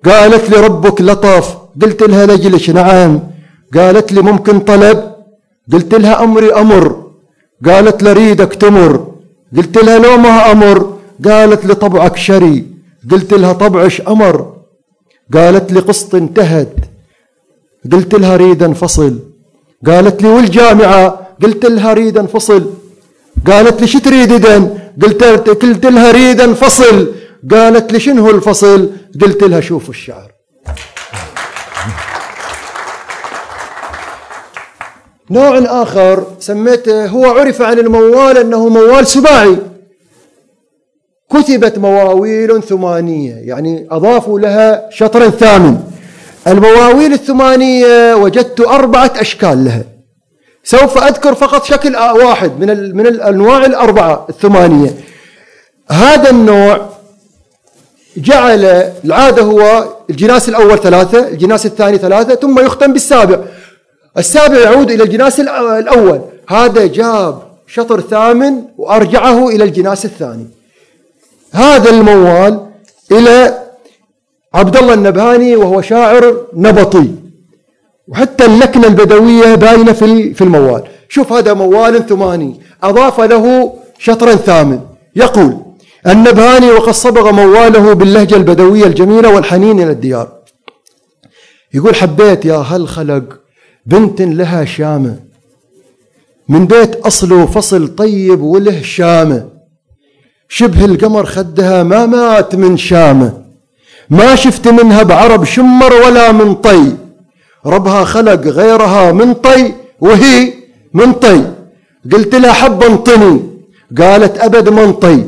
[0.04, 1.46] قالت لي ربك لطف
[1.82, 3.20] قلت لها لجلش؟ نعم.
[3.76, 4.98] قالت لي ممكن طلب؟
[5.72, 6.84] قلت لها أمري أمر.
[7.66, 8.92] قالت لي تمر.
[9.56, 10.98] قلت لها لو ما أمر.
[11.24, 12.66] قالت لي طبعك شري.
[13.10, 14.52] قلت لها طبعش أمر.
[15.34, 16.74] قالت لي قسط انتهت.
[17.92, 19.18] قلت لها ريد انفصل.
[19.86, 21.04] قالت لي والجامعة؟
[21.42, 22.62] قلت لها ريد انفصل.
[23.46, 27.14] قالت لي شو تريد إذن؟ قلت قلت لها ريد انفصل
[27.50, 28.90] قالت لي شنو الفصل؟
[29.20, 30.32] قلت لها شوف الشعر.
[35.30, 39.56] نوع آخر سميته هو عرف عن الموال أنه موال سباعي.
[41.30, 45.78] كتبت مواويل ثمانية يعني أضافوا لها شطر ثامن.
[46.46, 49.91] المواويل الثمانية وجدت أربعة أشكال لها.
[50.64, 54.94] سوف أذكر فقط شكل واحد من من الأنواع الأربعة الثمانية.
[55.90, 56.88] هذا النوع
[58.16, 58.64] جعل
[59.04, 63.38] العادة هو الجناس الأول ثلاثة الجناس الثاني ثلاثة ثم يختم بالسابع.
[64.18, 66.20] السابع يعود إلى الجناس الأول.
[66.48, 70.46] هذا جاب شطر ثامن وأرجعه إلى الجناس الثاني.
[71.52, 72.66] هذا الموال
[73.12, 73.58] إلى
[74.54, 77.21] عبد الله النبهاني وهو شاعر نبطي.
[78.52, 80.82] وحتى اللكنة البدوية باينة في في الموال.
[81.08, 84.80] شوف هذا موال ثماني أضاف له شطرا ثامن.
[85.16, 85.56] يقول
[86.06, 90.28] النبهاني وقد صبغ مواله باللهجة البدوية الجميلة والحنين إلى الديار.
[91.74, 93.38] يقول حبيت يا هل خلق
[93.86, 95.16] بنت لها شامة.
[96.48, 99.48] من بيت أصله فصل طيب وله شامة.
[100.48, 103.42] شبه القمر خدها ما مات من شامة.
[104.10, 107.01] ما شفت منها بعرب شمر ولا من طي.
[107.66, 110.52] ربها خلق غيرها من طي وهي
[110.94, 111.44] منطي
[112.12, 113.40] قلت لها حب انطني
[113.98, 115.24] قالت أبد منطي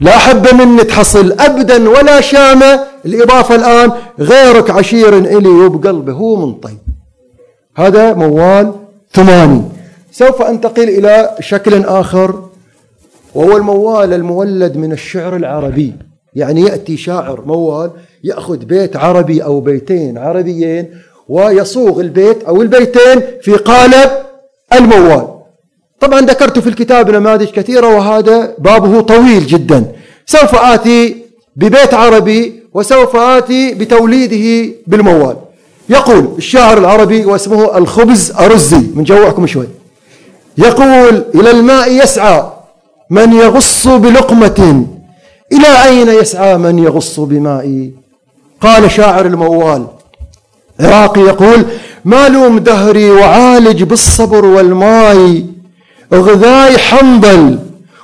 [0.00, 6.76] لا حبة مني تحصل أبدا ولا شامة الإضافة الآن غيرك عشير إلي وبقلبه هو منطي
[7.76, 8.72] هذا موال
[9.12, 9.62] ثماني.
[10.12, 12.48] سوف أنتقل إلى شكل آخر
[13.34, 15.92] وهو الموال المولد من الشعر العربي.
[16.34, 17.90] يعني يأتي شاعر موال
[18.24, 20.88] يأخذ بيت عربي أو بيتين عربيين
[21.28, 24.10] ويصوغ البيت أو البيتين في قالب
[24.72, 25.28] الموال.
[26.00, 29.92] طبعا ذكرت في الكتاب نماذج كثيرة وهذا بابه طويل جدا.
[30.26, 31.16] سوف آتي
[31.56, 35.36] ببيت عربي وسوف آتي بتوليده بالموال.
[35.88, 39.68] يقول الشاعر العربي واسمه الخبز أرزي من جوعكم شوي.
[40.58, 42.52] يقول إلى الماء يسعى
[43.10, 44.86] من يغص بلقمة
[45.52, 47.92] إلى أين يسعى من يغص بمائي
[48.60, 49.86] قال شاعر الموال
[50.80, 51.64] عراقي يقول
[52.04, 55.44] ما لوم دهري وعالج بالصبر والماي
[56.14, 57.58] غذاي حنظل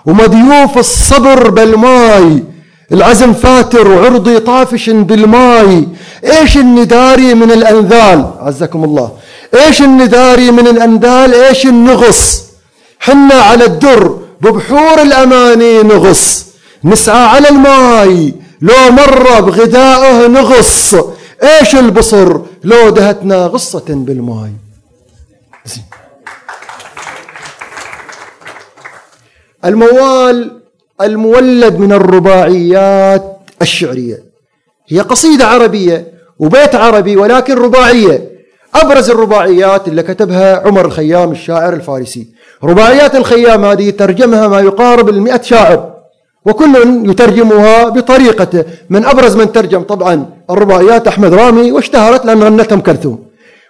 [0.07, 2.45] ومضيوف الصبر بالماي
[2.93, 5.89] العزم فاتر وعرضي طافش بالماي
[6.25, 9.11] إيش النداري من الأنذال؟ عزكم الله.
[9.55, 12.43] إيش النداري من الانذال إيش النغص؟
[13.01, 16.47] حنا على الدر ببحور الأماني نغص
[16.85, 20.95] نسعى على الماي لو مر بغذائه نغص.
[21.43, 24.53] إيش البصر لو دهتنا غصة بالماي؟
[29.65, 30.61] الموال
[31.01, 34.23] المولد من الرباعيات الشعرية.
[34.89, 38.31] هي قصيدة عربية وبيت عربي ولكن رباعية.
[38.75, 42.29] أبرز الرباعيات اللي كتبها عمر الخيام الشاعر الفارسي.
[42.65, 45.92] رباعيات الخيام هذه ترجمها ما يقارب المئة شاعر.
[46.47, 46.75] وكل
[47.11, 53.19] يترجمها بطريقته من أبرز من ترجم طبعا الرباعيات أحمد رامي واشتهرت لأن غنتها أم كلثوم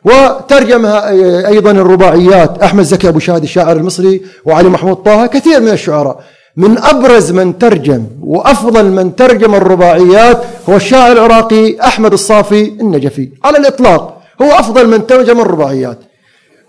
[0.05, 1.09] وترجمها
[1.49, 6.21] أيضا الرباعيات أحمد زكي أبو شادي الشاعر المصري وعلي محمود طه كثير من الشعراء.
[6.57, 13.29] من أبرز من ترجم وأفضل من ترجم الرباعيات هو الشاعر العراقي أحمد الصافي النجفي.
[13.45, 15.99] على الإطلاق هو أفضل من ترجم الرباعيات.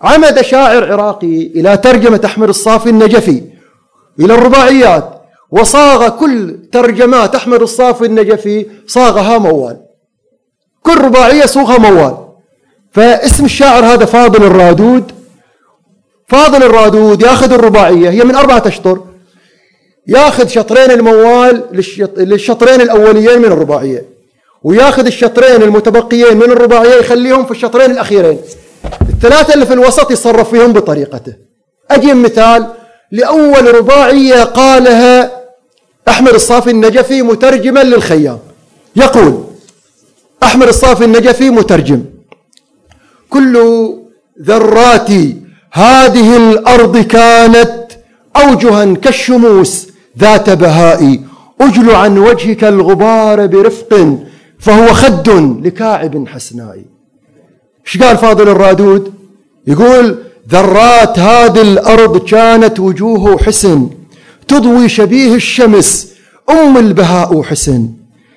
[0.02, 3.42] عمد شاعر عراقي إلى ترجمة أحمد الصافي النجفي
[4.20, 5.13] إلى الرباعيات.
[5.58, 9.76] وصاغ كل ترجمات أحمد الصافي النجفي صاغها موال.
[10.82, 12.14] كل رباعية صوغها موال.
[12.92, 15.12] فاسم الشاعر هذا فاضل الرادود.
[16.28, 19.00] فاضل الرادود ياخذ الرباعية هي من أربعة أشطر
[20.06, 21.62] ياخذ شطرين الموال
[22.16, 24.04] للشطرين الأوليين من الرباعية
[24.62, 28.38] وياخذ الشطرين المتبقيين من الرباعية يخليهم في الشطرين الأخيرين.
[29.08, 31.32] الثلاثة اللي في الوسط يتصرف فيهم بطريقته.
[31.90, 32.66] أجيب مثال
[33.12, 35.43] لأول رباعية قالها
[36.08, 38.38] أحمد الصافي النجفي مترجما للخيام.
[38.96, 39.44] يقول
[40.42, 42.04] أحمد الصافي النجفي مترجم.
[43.30, 43.54] كل
[44.42, 45.10] ذرات
[45.72, 47.74] هذه الأرض كانت
[48.36, 49.88] أوجها كالشموس
[50.18, 51.20] ذات بهاء.
[51.60, 54.18] أجل عن وجهك الغبار برفق
[54.58, 55.28] فهو خد
[55.64, 56.82] لكاعب حسناء.
[57.86, 59.14] إيش قال فاضل الرادود؟
[59.66, 60.18] يقول
[60.50, 63.90] ذرات هذه الأرض كانت وجوه حسن.
[64.48, 66.08] تضوي شبيه الشمس
[66.50, 67.88] أم البهاء حسن.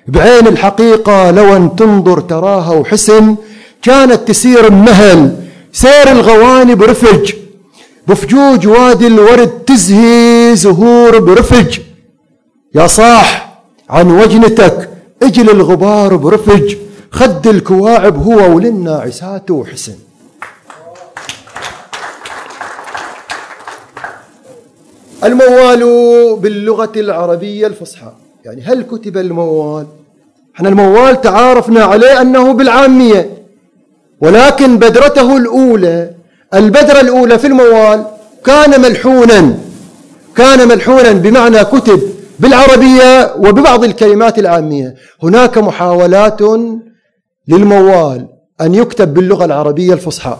[0.08, 3.36] بعين الحقيقة لو أن تنظر تراها وحسن
[3.82, 5.36] كانت تسير مهل
[5.72, 7.32] سير الغواني برفج.
[8.08, 11.78] بفجوج وادي الورد تزهي زهور برفج.
[12.74, 13.58] يا صاح
[13.90, 14.90] عن وجنتك
[15.22, 16.76] أجل الغبار برفج.
[17.10, 19.94] خد الكواعب هو وللناعسات وحسن
[25.24, 25.82] الموال
[26.36, 28.12] باللغة العربية الفصحى.
[28.44, 29.86] يعني هل كتب الموال؟
[30.56, 33.30] إحنا الموال تعارفنا عليه أنه بالعامية
[34.20, 36.10] ولكن بدرته الأولى
[36.54, 38.04] البدرة الأولى في الموال
[38.44, 39.54] كان ملحونا
[40.36, 42.00] كان ملحونا بمعنى كتب
[42.38, 44.94] بالعربية وببعض الكلمات العامية.
[45.22, 46.40] هناك محاولات
[47.48, 48.26] للموال
[48.60, 50.36] أن يكتب باللغة العربية الفصحى.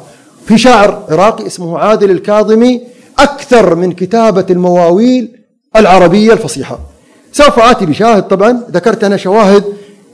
[0.46, 2.82] في شاعر عراقي اسمه عادل الكاظمي
[3.18, 5.38] أكثر من كتابة المواويل
[5.76, 6.78] العربية الفصيحة.
[7.32, 9.64] سوف آتي بشاهد طبعا ذكرت أنا شواهد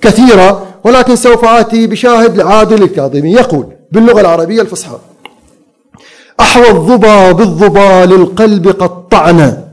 [0.00, 3.32] كثيرة ولكن سوف آتي بشاهد لعادل الكاظمي.
[3.32, 4.98] يقول باللغة العربية الفصحى
[6.40, 9.64] أحوى الظبا بالظبا للقلب قطعنا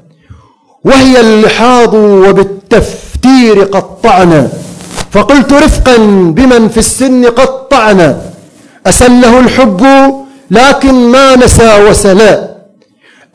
[0.85, 4.49] وهي اللحاظ وبالتفتير قطعنا
[5.11, 5.97] فقلت رفقا
[6.35, 8.21] بمن في السن قطعنا
[8.85, 9.85] أسله الحب
[10.51, 12.50] لكن ما نسى وسلا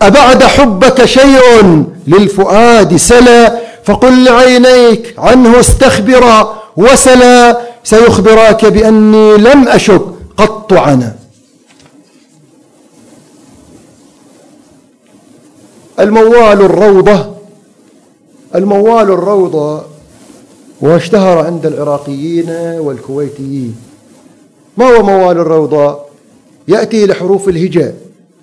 [0.02, 10.02] أبعد حبك شيء للفؤاد سلا فقل لعينيك عنه استخبرا وسلا سيخبراك بأني لم أشك
[10.36, 11.16] قط عنا
[16.00, 17.36] الموال الروضة
[18.54, 19.82] الموال الروضة
[20.80, 23.76] واشتهر عند العراقيين والكويتيين.
[24.76, 25.98] ما هو موال الروضة؟
[26.68, 27.94] يأتي لحروف الهجاء.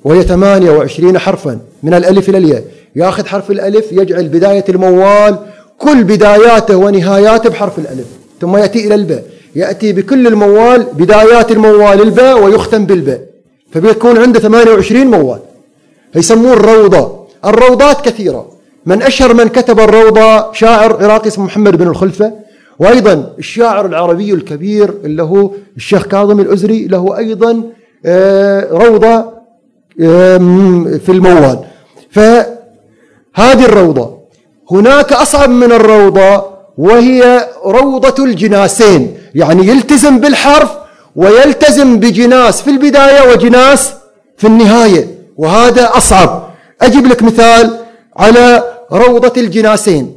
[0.04, 2.64] وهي 28 حرفا من الألف إلى الياء.
[2.96, 5.38] يأخذ حرف الألف يجعل بداية الموال
[5.78, 8.06] كل بداياته ونهاياته بحرف الألف
[8.42, 9.24] ثم يأتي إلى الباء.
[9.56, 13.22] يأتي بكل الموال بدايات الموال الباء ويختم بالباء.
[13.72, 15.40] فبيكون عنده 28 موال.
[16.16, 18.48] يسموه الروضة الروضات كثيرة.
[18.86, 22.34] من أشهر من كتب الروضة شاعر عراقي اسمه محمد بن الخلفة.
[22.80, 27.64] وأيضا الشاعر العربي الكبير اللي هو الشيخ كاظم الأزري له أيضا
[28.06, 29.26] آه، روضة
[29.98, 31.60] في الموال.
[32.12, 34.18] فهذه الروضة
[34.72, 36.44] هناك أصعب من الروضة
[36.78, 39.18] وهي روضة الجناسين.
[39.36, 40.70] يعني يلتزم بالحرف
[41.16, 43.94] ويلتزم بجناس في البداية وجناس
[44.38, 46.50] في النهاية وهذا أصعب.
[46.82, 47.80] أجيب لك مثال
[48.18, 50.16] على روضة الجناسين.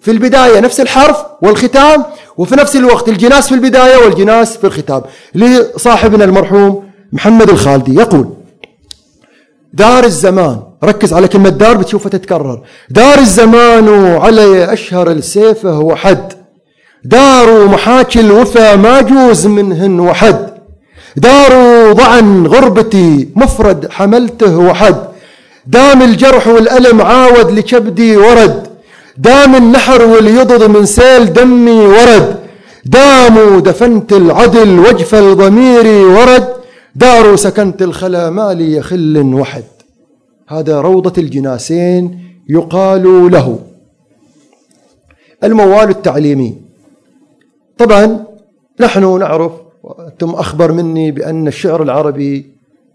[0.00, 2.04] في البداية نفس الحرف والختام
[2.36, 5.02] وفي نفس الوقت الجناس في البداية والجناس في الختام.
[5.34, 8.28] لصاحبنا المرحوم محمد الخالدي يقول
[9.72, 10.62] دار الزمان.
[10.84, 12.60] ركز على كلمة دار بتشوفها تتكرر.
[12.90, 16.32] دار الزمان علي أشهر السيفه وحد
[17.04, 20.50] دار محاكي الوفا ما جوز منهن وحد.
[21.16, 21.52] دار
[21.92, 24.96] ضعن غربتي مفرد حملته وحد.
[25.66, 28.66] دام الجرح والألم عاود لكبدي ورد.
[29.16, 32.36] دام النحر واليضض من سيل دمي ورد.
[32.84, 36.51] دام دفنت العدل وجف الضمير ورد.
[36.94, 39.64] دار سكنت الخلا مالي يخل وحد.
[40.48, 42.18] هذا روضة الجناسين
[42.48, 43.58] يقال له.
[45.44, 46.56] الموال التعليمي.
[47.78, 48.24] طبعا
[48.80, 52.46] نحن نعرف وأنتم أخبر مني بأن الشعر العربي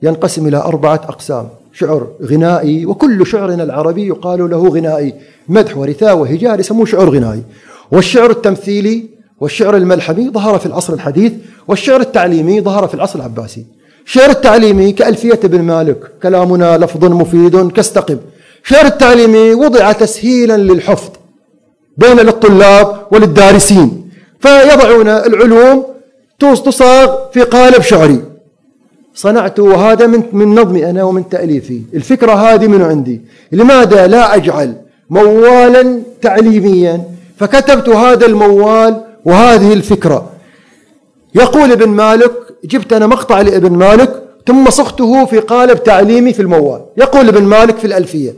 [0.03, 5.13] ينقسم إلى أربعة أقسام شعر غنائي وكل شعرنا العربي يقال له غنائي.
[5.49, 7.43] مدح ورثاء وهجاء يسموه شعر غنائي.
[7.91, 11.33] والشعر التمثيلي والشعر الملحمي ظهر في العصر الحديث
[11.67, 13.76] والشعر التعليمي ظهر في العصر العباسي.
[14.07, 15.99] الشعر التعليمي كألفية ابن مالك.
[16.23, 18.17] كلامنا لفظ مفيد كاستقم
[18.63, 21.09] الشعر التعليمي وضع تسهيلا للحفظ
[21.97, 25.85] بين للطلاب وللدارسين فيضعون العلوم
[26.39, 28.23] تصاغ في قالب شعري.
[29.13, 34.75] صنعت وهذا من من نظمي أنا ومن تأليفي، الفكرة هذه من عندي، لماذا لا أجعل
[35.09, 37.03] موالا تعليميا؟
[37.37, 40.29] فكتبت هذا الموال وهذه الفكرة.
[41.35, 42.31] يقول ابن مالك
[42.67, 47.77] جبت أنا مقطع لابن مالك ثم صغته في قالب تعليمي في الموال، يقول ابن مالك
[47.77, 48.33] في الألفية: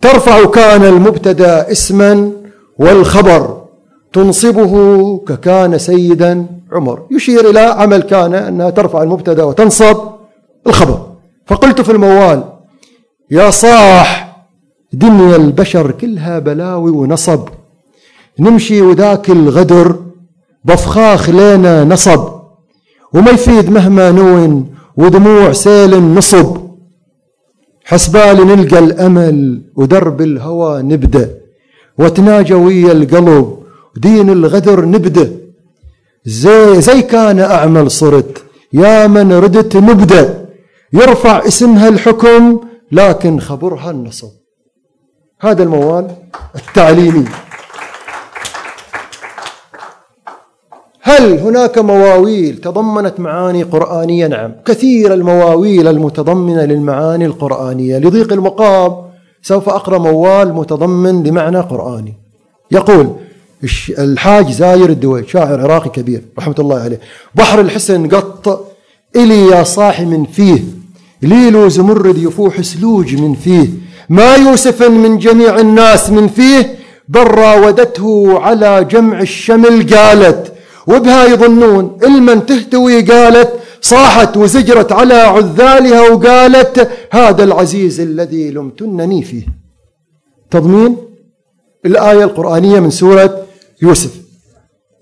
[0.00, 2.32] ترفع كان المبتدأ اسما
[2.78, 3.64] والخبر
[4.12, 4.72] تنصبه
[5.18, 7.06] ككان سيدا عمر.
[7.10, 9.96] يشير إلى عمل كان أنها ترفع المبتدأ وتنصب
[10.66, 11.06] الخبر.
[11.46, 12.44] فقلت في الموال
[13.30, 14.36] يا صاح
[14.92, 17.48] دنيا البشر كلها بلاوي ونصب.
[18.38, 19.96] نمشي وذاك الغدر
[20.64, 22.33] بفخاخ لنا نصب.
[23.14, 26.56] وما يفيد مهما نون ودموع سيل نصب.
[27.84, 31.26] حسبال نلقى الأمل ودرب الهوى نبدأ.
[31.98, 33.58] وتناجى ويا القلب
[33.96, 35.28] دين الغدر نبدأ.
[36.24, 40.24] زي, زي كان أعمل صرت يا من ردت نبدأ
[40.92, 42.60] يرفع اسمها الحكم
[42.92, 44.28] لكن خبرها النصب.
[45.40, 46.06] هذا الموال
[46.54, 47.24] التعليمي.
[51.06, 54.52] هل هناك مواويل تضمنت معاني قرآنية؟ نعم.
[54.66, 57.98] كثير المواويل المتضمنة للمعاني القرآنية.
[57.98, 58.96] لضيق المقام
[59.42, 62.14] سوف أقرأ موال متضمن لمعنى قرآني.
[62.70, 63.10] يقول
[63.98, 67.00] الحاج زاير الدوي شاعر عراقي كبير رحمة الله عليه
[67.34, 68.72] بحر الحسن قط
[69.16, 70.64] إلي يا صاحي من فيه
[71.22, 73.68] ليلو زمرد يفوح سلوج من فيه
[74.08, 76.74] ما يوسف من جميع الناس من فيه
[77.08, 80.53] بل راودته على جمع الشمل قالت
[80.86, 89.46] وبها يظنون إلمن تهتوي قالت صاحت وزجرت على عذالها وقالت هذا العزيز الذي لمتنني فيه.
[90.50, 90.96] تضمين
[91.86, 93.46] الآية القرآنية من سورة
[93.82, 94.10] يوسف.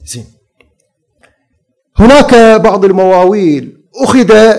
[0.06, 0.24] زين.
[1.96, 4.56] هناك بعض المواويل أخذ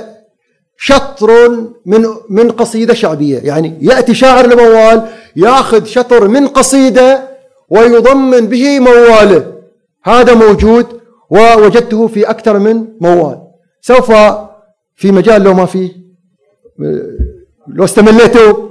[0.78, 1.50] شطر
[1.86, 3.40] من من قصيدة شعبية.
[3.40, 7.30] يعني يأتي شاعر الموال يأخذ شطر من قصيدة
[7.70, 9.54] ويضمن به مواله
[10.04, 11.03] هذا موجود
[11.34, 13.42] ووجدته في أكثر من موال.
[13.82, 14.12] سوف
[14.96, 15.92] في مجال لو ما في
[17.68, 18.70] لو استمليتوا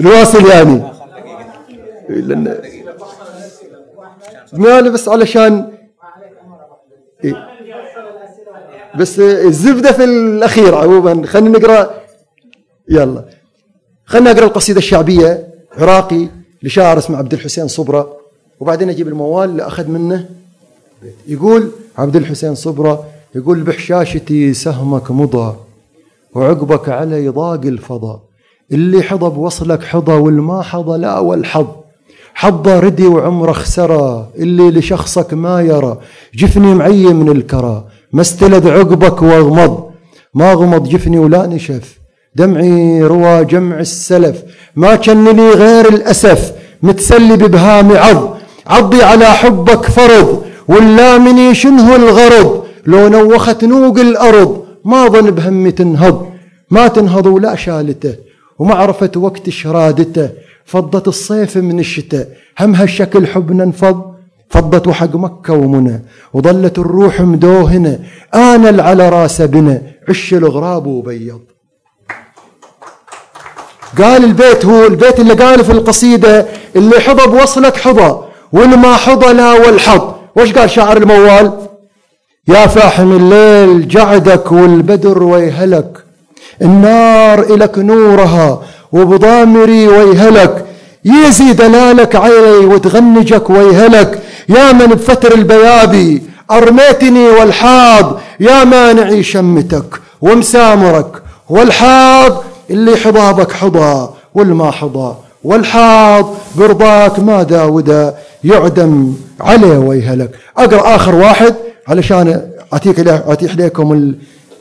[0.00, 0.82] الواصل يعني.
[4.52, 5.72] ماله بس علشان
[7.24, 7.48] إيه؟
[8.98, 11.26] بس الزبدة في الاخير عموما.
[11.26, 11.90] خلينا نقرأ
[12.88, 13.24] يلا.
[14.04, 16.28] خلنا أقرأ القصيدة الشعبية عراقي
[16.62, 18.16] لشاعر اسمه عبد الحسين صبرة
[18.60, 20.28] وبعدين أجيب الموال اللي أخذ منه
[21.28, 25.56] يقول عبد الحسين صبرة يقول بحشاشتي سهمك مضى
[26.34, 28.20] وعقبك علي ضاق الفضا
[28.72, 31.66] اللي حظى بوصلك حظى والما حظى لا والحظ.
[32.34, 35.98] حظى ردي وعمره خسرى اللي لشخصك ما يرى.
[36.34, 39.90] جفني معي من الكرى ما استلذ عقبك واغمض
[40.34, 41.98] ما غمض جفني ولا نشف.
[42.34, 44.42] دمعي روى جمع السلف.
[44.76, 46.52] ما كنني غير الأسف.
[46.82, 48.36] متسلي ببهام عض.
[48.66, 50.42] عضي على حبك فرض.
[50.68, 56.26] واللامني شنه الغرض لو نوخت نوق الأرض ما ظن بهمي تنهض.
[56.70, 58.14] ما تنهض ولا شالته
[58.58, 60.30] وما عرفت وقت شرادته.
[60.64, 62.28] فضت الصيف من الشتاء
[62.60, 64.12] هم هالشكل حبنا انفض.
[64.50, 66.02] فضت حق مكة ومنى
[66.32, 67.98] وظلت الروح مدوهنة.
[68.34, 71.40] آنل على راس بنا عش الغراب وبيض.
[73.98, 76.46] قال البيت هو البيت اللي قال في القصيدة
[76.76, 78.18] اللي حظى بوصلك حظى
[78.52, 81.52] واللي ما حظى لا والحظ وش قال شاعر الموال؟
[82.48, 86.04] يا فاحم الليل جعدك والبدر ويهلك
[86.62, 88.62] النار إلك نورها
[88.92, 90.64] وبضامري ويهلك
[91.04, 101.22] يزي دلالك علي وتغنجك ويهلك يا من بفتر البيابي أرميتني والحاض يا مانعي شمتك ومسامرك
[101.48, 105.14] والحاض اللي حضابك حضى والما حضى
[105.44, 108.14] والحاض برضاك ما داودا
[108.44, 111.54] يعدم عليه ويهلك أقرأ آخر واحد
[111.88, 114.14] علشان أتيك أتيح لكم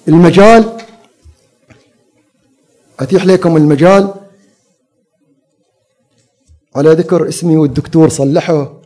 [0.07, 0.77] المجال.
[2.99, 4.13] أتيح لكم المجال.
[6.75, 8.82] على ذكر اسمي والدكتور صلحه.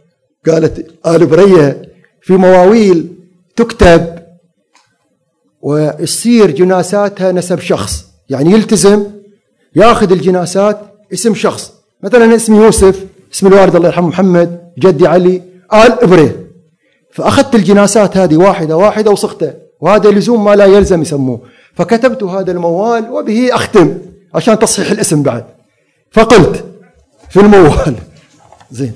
[0.47, 1.81] قالت آل برية
[2.21, 3.15] في مواويل
[3.55, 4.15] تكتب
[5.61, 8.05] ويصير جناساتها نسب شخص.
[8.29, 9.03] يعني يلتزم
[9.75, 10.79] ياخذ الجناسات
[11.13, 11.73] اسم شخص.
[12.03, 14.64] مثلا اسمي يوسف اسم الوالد الله يرحمه محمد.
[14.79, 15.41] جدي علي
[15.73, 16.45] آل إبريه
[17.15, 21.39] فأخذت الجناسات هذه واحدة واحدة وصخته وهذا لزوم ما لا يلزم يسموه.
[21.73, 23.97] فكتبت هذا الموال وبه أختم
[24.35, 25.45] عشان تصحيح الاسم بعد.
[26.11, 26.65] فقلت
[27.29, 27.95] في الموال.
[28.71, 28.93] زين.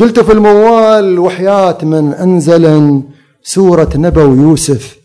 [0.00, 3.02] قلت في الموال وحياة من أنزل
[3.42, 4.98] سورة نبو يوسف.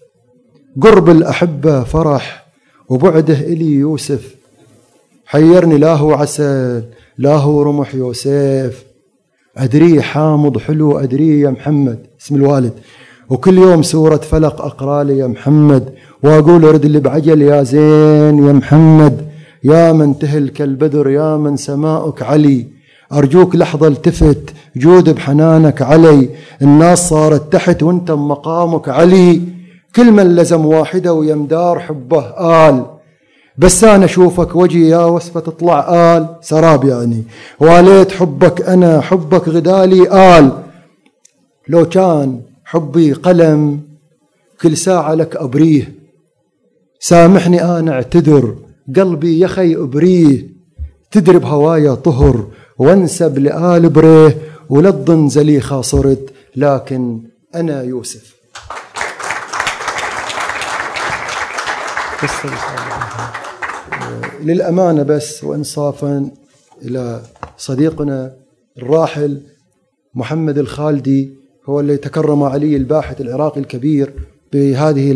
[0.81, 2.45] قرب الأحبة فرح
[2.89, 4.35] وبعده إلي يوسف.
[5.25, 6.83] حيرني لا هو عسل
[7.17, 8.88] لا هو رمح يوسف.
[9.59, 11.99] أدري حامض حلو أدري يا محمد.
[12.21, 12.73] اسم الوالد.
[13.29, 15.89] وكل يوم سورة فلق أقرأ لي يا محمد
[16.23, 19.25] وأقول ارد اللي بعجل يا زين يا محمد.
[19.63, 22.67] يا من تهل كالبدر يا من سماؤك علي.
[23.13, 26.29] أرجوك لحظة التفت جود بحنانك علي.
[26.61, 29.41] الناس صارت تحت وانت مقامك علي.
[29.95, 32.23] كل من لزم واحدة ويمدار حبه
[32.67, 32.85] آل.
[33.59, 36.35] بس أنا أشوفك وجهي يا وصفة تطلع آل.
[36.41, 37.23] سراب يعني.
[37.59, 40.63] واليت حبك أنا حبك غدالي آل.
[41.67, 43.81] لو كان حبي قلم
[44.61, 45.93] كل ساعة لك أبريه.
[46.99, 48.55] سامحني أنا أعتذر
[48.95, 50.47] قلبي يخي أبريه.
[51.11, 54.37] تدري بهوايا طهر وانسب لآل بريه.
[54.69, 57.21] وللظن زليخة صرت لكن
[57.55, 58.39] أنا يوسف.
[64.43, 66.31] للأمانة بس وإنصافا
[66.85, 67.21] إلى
[67.57, 68.33] صديقنا
[68.77, 69.41] الراحل
[70.15, 71.33] محمد الخالدي
[71.65, 74.13] هو اللي تكرم علي الباحث العراقي الكبير
[74.53, 75.11] بهذه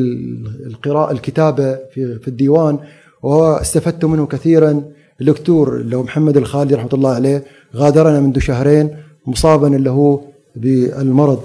[0.66, 2.80] القراءة الكتابة في, الديوان
[3.24, 4.84] واستفدت منه كثيرا.
[5.22, 7.44] الدكتور اللي هو محمد الخالدي رحمة الله عليه
[7.76, 8.90] غادرنا منذ شهرين
[9.28, 10.20] مصابا اللي هو
[10.56, 11.42] بالمرض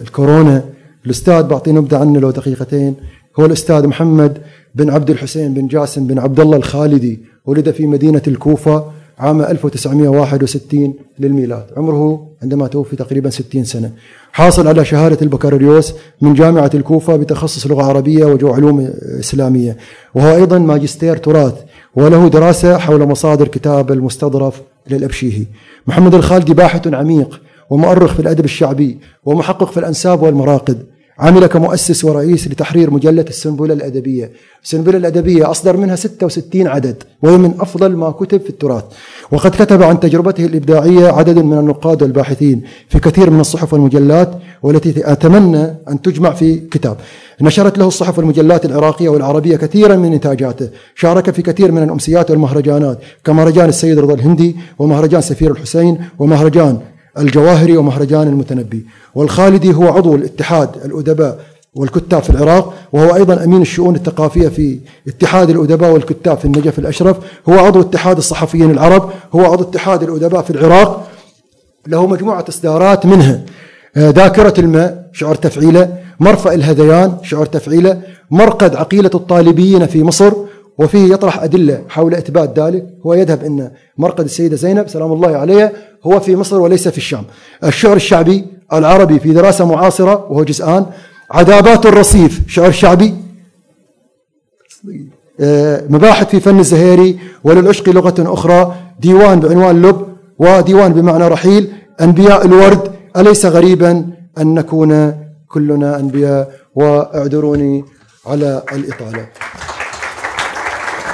[0.00, 0.64] الكورونا.
[1.06, 2.94] الأستاذ بعطي نبذة عنه لو دقيقتين.
[3.40, 4.38] هو الأستاذ محمد
[4.74, 8.84] بن عبد الحسين بن جاسم بن عبد الله الخالدي ولد في مدينة الكوفة
[9.18, 11.64] عام 1961 للميلاد.
[11.76, 13.92] عمره عندما توفي تقريبا 60 سنة.
[14.32, 18.90] حاصل على شهادة البكالوريوس من جامعة الكوفة بتخصص لغة عربية وجو علوم
[19.20, 19.76] إسلامية.
[20.14, 21.54] وهو أيضا ماجستير تراث
[21.96, 25.46] وله دراسة حول مصادر كتاب المستظرف للأبشيهي.
[25.86, 27.40] محمد الخالدي باحث عميق
[27.70, 30.97] ومؤرخ في الأدب الشعبي ومحقق في الأنساب والمراقد.
[31.18, 34.32] عمل كمؤسس ورئيس لتحرير مجلة السنبلة الأدبية.
[34.64, 38.84] السنبلة الأدبية أصدر منها 66 عدد وهي من أفضل ما كتب في التراث.
[39.30, 44.30] وقد كتب عن تجربته الإبداعية عدد من النقاد والباحثين في كثير من الصحف والمجلات
[44.62, 46.96] والتي أتمنى أن تجمع في كتاب.
[47.40, 52.98] نشرت له الصحف والمجلات العراقية والعربية كثيرا من إنتاجاته شارك في كثير من الأمسيات والمهرجانات
[53.24, 56.78] كمهرجان السيد رضا الهندي ومهرجان سفير الحسين ومهرجان
[57.18, 58.86] الجواهري ومهرجان المتنبي.
[59.14, 61.40] والخالدي هو عضو الاتحاد الأدباء
[61.74, 64.78] والكتاب في العراق وهو أيضا أمين الشؤون الثقافية في
[65.08, 67.16] اتحاد الأدباء والكتاب في النجف الأشرف.
[67.48, 71.08] هو عضو اتحاد الصحفيين العرب هو عضو اتحاد الأدباء في العراق.
[71.86, 73.40] له مجموعة إصدارات منها
[73.96, 75.92] آه، ذاكرة الماء شعر تفعيله.
[76.20, 78.02] مرفأ الهذيان شعر تفعيله.
[78.30, 80.32] مرقد عقيلة الطالبيين في مصر.
[80.78, 82.86] وفيه يطرح أدلة حول إثبات ذلك.
[83.06, 85.72] هو يذهب أن مرقد السيدة زينب سلام الله عليها
[86.06, 87.24] هو في مصر وليس في الشام.
[87.64, 90.86] الشعر الشعبي العربي في دراسة معاصرة وهو جزءان.
[91.30, 93.14] عذابات الرصيف شعر شعبي.
[95.40, 98.74] آه، مباحث في فن الزهيري وللعشق لغة أخرى.
[99.00, 100.06] ديوان بعنوان لب
[100.38, 101.72] وديوان بمعنى رحيل.
[102.00, 102.92] أنبياء الورد.
[103.16, 104.06] أليس غريبا
[104.38, 105.14] أن نكون
[105.48, 107.84] كلنا أنبياء؟ واعذروني
[108.26, 109.26] على الإطالة.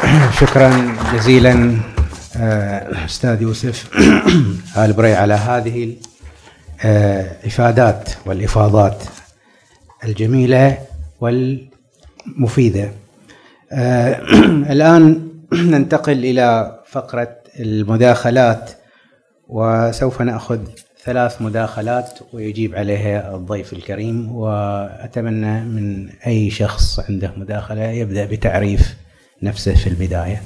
[0.41, 1.77] شكرا جزيلا
[2.37, 3.91] آه، أستاذ يوسف.
[4.85, 5.97] آل بري على هذه
[6.85, 9.03] الإفادات والإفاضات
[10.05, 10.79] الجميلة
[11.21, 12.91] والمفيدة.
[13.73, 14.23] آه،
[14.73, 18.71] الآن ننتقل إلى فقرة المداخلات
[19.49, 20.61] وسوف نأخذ
[21.05, 29.04] ثلاث مداخلات ويجيب عليها الضيف الكريم وأتمنى من أي شخص عنده مداخلة يبدأ بتعريف
[29.43, 30.43] نفسه في البداية.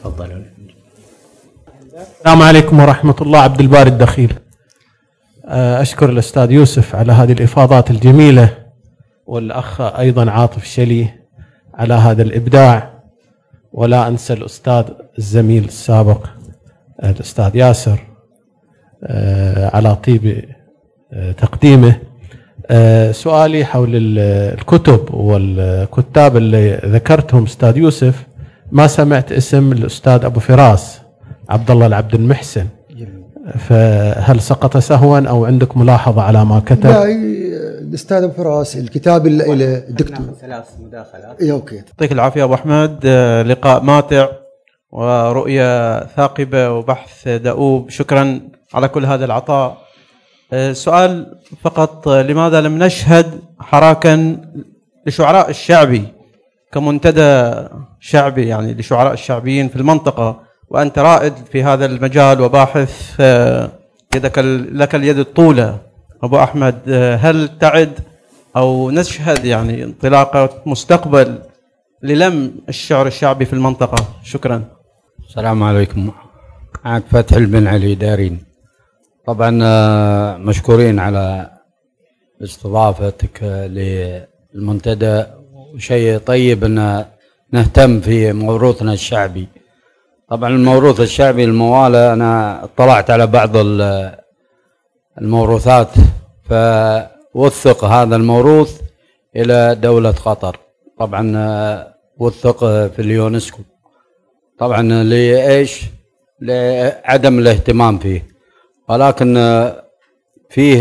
[0.00, 0.42] تفضلوا
[2.18, 3.38] السلام عليكم ورحمة الله.
[3.38, 4.32] عبد الباري الدخيل
[5.46, 8.48] آه، أشكر الأستاذ يوسف على هذه الإفاضات الجميلة
[9.26, 11.08] والأخ أيضا عاطف شلي
[11.74, 12.94] على هذا الإبداع.
[13.72, 14.84] ولا أنسى الأستاذ
[15.18, 16.26] الزميل السابق
[17.04, 17.98] الأستاذ ياسر
[19.04, 20.44] آه، على طيب
[21.12, 22.00] آه، تقديمه.
[23.12, 28.26] سؤالي حول الكتب والكتاب اللي ذكرتهم أستاذ يوسف.
[28.72, 31.00] ما سمعت اسم الأستاذ أبو فراس
[31.50, 32.66] عبد الله العبد المحسن.
[33.58, 37.04] فهل سقط سهوا أو عندك ملاحظة على ما كتب؟ لا
[37.80, 41.42] الأستاذ أبو فراس الكتاب اللي الدكتور ثلاث مداخلات.
[41.42, 41.76] إي أوكي.
[41.76, 43.00] يعطيك العافية أبو أحمد.
[43.04, 44.28] آه، لقاء ماتع
[44.92, 47.90] ورؤية ثاقبة وبحث دؤوب.
[47.90, 48.40] شكرا
[48.74, 49.70] على كل هذا العطاء.
[49.70, 49.83] آه،
[50.72, 54.36] سؤال فقط آه، لماذا لم نشهد حراكا
[55.06, 56.04] لشعراء الشعبي
[56.72, 57.54] كمنتدى
[58.00, 63.70] شعبي يعني لشعراء الشعبيين في المنطقة؟ وأنت رائد في هذا المجال وباحث آه،
[64.16, 64.38] يدك
[64.72, 65.78] لك اليد الطولة.
[66.22, 67.92] أبو أحمد آه، هل تعد
[68.56, 71.38] أو نشهد يعني انطلاقة مستقبل
[72.02, 74.64] للم الشعر الشعبي في المنطقة؟ شكرا.
[75.28, 76.10] السلام عليكم.
[76.84, 78.53] معك فتح البن علي دارين.
[79.26, 81.50] طبعا آه، مشكورين على
[82.42, 85.24] استضافتك للمنتدى
[85.74, 87.04] وشيء طيب أن
[87.52, 89.48] نهتم في موروثنا الشعبي.
[90.30, 93.50] طبعا الموروث الشعبي الموالى أنا اطلعت على بعض
[95.18, 95.88] الموروثات
[96.48, 98.80] فوثق هذا الموروث
[99.36, 100.56] إلى دولة قطر.
[100.98, 101.24] طبعا
[102.18, 103.62] وثق في اليونسكو.
[104.58, 105.82] طبعا لإيش؟
[106.40, 108.33] لعدم الاهتمام فيه.
[108.88, 109.34] ولكن
[110.50, 110.80] فيه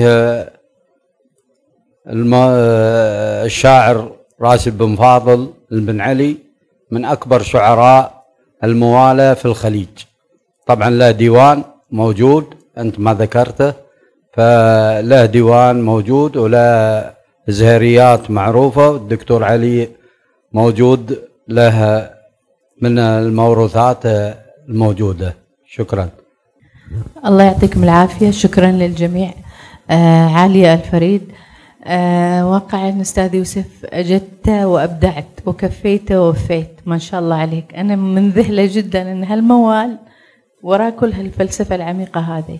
[3.45, 4.11] الشاعر
[4.41, 6.37] راشد بن فاضل بن علي
[6.91, 8.23] من أكبر شعراء
[8.63, 9.87] الموالاه في الخليج.
[10.67, 12.45] طبعا له ديوان موجود
[12.77, 13.73] أنت ما ذكرته
[14.33, 17.13] فله ديوان موجود وله
[17.47, 19.89] زهريات معروفة الدكتور علي
[20.53, 22.09] موجود له
[22.81, 24.05] من الموروثات
[24.69, 25.35] الموجودة.
[25.65, 26.09] شكرا.
[27.25, 28.31] الله يعطيكم العافية.
[28.31, 29.31] شكرا للجميع.
[29.89, 31.21] آه عاليه الفريد.
[31.85, 36.69] آه واقعا أستاذ يوسف أجدت وأبدعت وكفيت ووفيت.
[36.85, 37.75] ما شاء الله عليك.
[37.75, 39.97] أنا منذهلة جدا أن هالموال
[40.63, 42.59] وراء كل هالفلسفة العميقة هذه.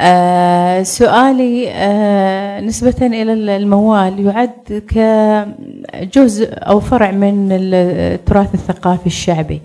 [0.00, 9.60] آه سؤالي آه نسبة إلى الموال يعد كجزء أو فرع من التراث الثقافي الشعبي.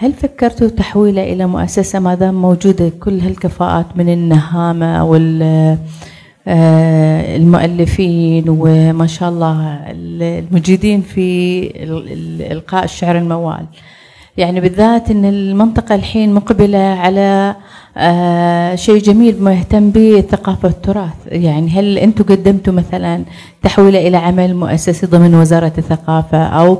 [0.00, 5.42] هل فكرتوا تحويله إلى مؤسسة ما دام موجودة كل هالكفاءات من النهامة وال
[6.48, 11.60] آه، المؤلفين وما شاء الله المجيدين في
[12.52, 13.66] إلقاء الشعر الموال؟
[14.38, 17.56] يعني بالذات إن المنطقة الحين مقبلة على
[17.96, 21.14] آه شيء جميل ما يهتم به ثقافة التراث.
[21.26, 23.24] يعني هل أنتم قدمتوا مثلا
[23.62, 26.78] تحويله إلى عمل مؤسسي ضمن وزارة الثقافة؟ أو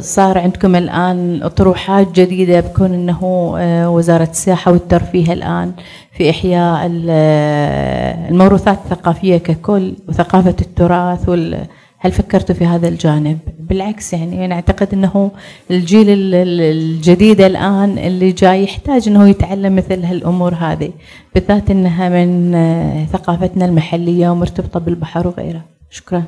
[0.00, 5.72] صار عندكم الآن اطروحات جديدة بكون إنه آه وزارة السياحة والترفيه الآن
[6.12, 11.58] في إحياء آه، الموروثات الثقافية ككل وثقافة التراث وال
[12.00, 15.30] هل فكرتوا في هذا الجانب؟ بالعكس يعني أنا أعتقد إنه
[15.70, 20.92] الجيل الجديد الآن اللي جاي يحتاج إنه يتعلم مثل هالأمور هذه
[21.34, 25.64] بالذات إنها من ثقافتنا المحلية ومرتبطة بالبحر وغيره.
[25.90, 26.24] شكرا.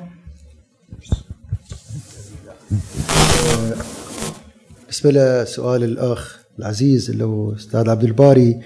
[4.83, 8.61] بالنسبة لسؤال الأخ العزيز اللي هو أستاذ عبد الباري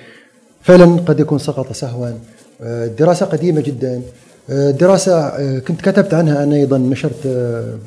[0.63, 2.09] فعلا قد يكون سقط سهوا
[2.63, 4.03] آه، الدراسة قديمة جدا
[4.51, 4.75] آه،
[5.09, 7.27] آه، كنت كتبت عنها أنا أيضا نشرت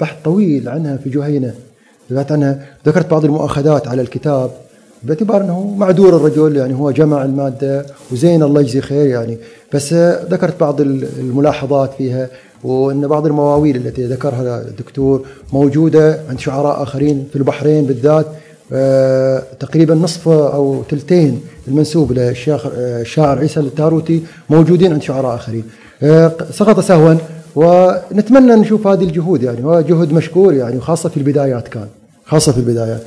[0.01, 1.53] بحث طويل عنها في جهينة.
[2.11, 4.51] ذكرت عنها ذكرت بعض المؤاخذات على الكتاب
[5.03, 9.37] باعتبار أنه معذور الرجل يعني هو جمع المادة وزين الله يجزيه خير يعني.
[9.73, 9.93] بس
[10.31, 12.29] ذكرت بعض الملاحظات فيها
[12.63, 18.25] وأن بعض المواويل التي ذكرها الدكتور موجودة عند شعراء آخرين في البحرين بالذات.
[18.73, 22.33] آه، تقريبا نصف أو ثلثين المنسوب آه،
[23.01, 25.63] الشاعر عيسى التاروتي موجودين عند شعراء آخرين.
[25.63, 25.86] آه،
[26.51, 27.15] سقط سهوا
[27.55, 31.87] ونتمنى نشوف هذه الجهود يعني هو جهد مشكور يعني وخاصه في البدايات كان
[32.25, 33.01] خاصة في البدايات.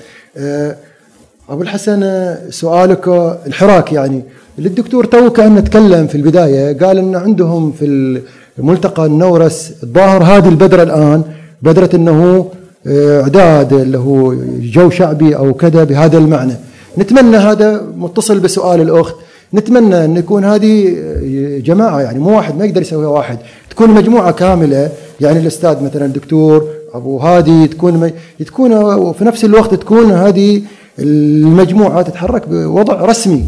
[1.50, 3.08] أبو الحسن سؤالك
[3.46, 4.22] الحراك يعني.
[4.58, 8.20] للدكتور تو كأن تكلم في البداية قال إن عندهم في
[8.58, 11.22] ملتقى النورس الظاهر هذه البدره الآن
[11.62, 12.50] بدره إنه
[12.86, 16.54] آه، إعداد اللي هو جو شعبي أو كذا بهذا المعنى.
[16.98, 19.14] نتمنى هذا متصل بسؤال الأخت.
[19.54, 23.38] نتمنى أن يكون هذه آه، جماعة يعني مو واحد ما يقدر يسويها واحد.
[23.70, 24.90] تكون مجموعة كاملة
[25.20, 28.10] يعني الأستاذ مثلا الدكتور أبو هادي تكون
[28.46, 30.62] تكون وفي نفس الوقت تكون هذه
[30.98, 33.44] المجموعة تتحرك بوضع رسمي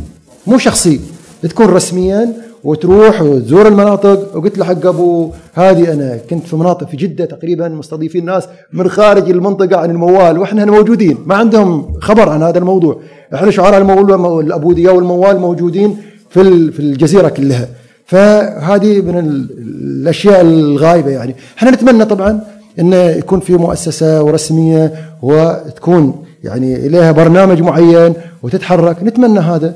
[0.46, 1.00] مو شخصي.
[1.42, 2.32] تكون رسميا
[2.64, 4.36] وتروح وتزور المناطق.
[4.36, 8.88] وقلت له حق أبو هادي أنا كنت في مناطق في جدة تقريبا مستضيفين ناس من
[8.88, 11.18] خارج المنطقة عن الموال وإحنا هنا موجودين.
[11.26, 13.00] ما عندهم خبر عن هذا الموضوع.
[13.34, 15.96] إحنا شعراء الموال الابوديه والموال موجودين
[16.30, 17.68] في في الجزيرة كلها.
[18.06, 21.36] فهذه من الأشياء الغايبة يعني.
[21.58, 22.40] إحنا نتمنى طبعا
[22.78, 29.02] انه يكون في مؤسسة ورسمية وتكون يعني إليها برنامج معين وتتحرك.
[29.02, 29.74] نتمنى هذا.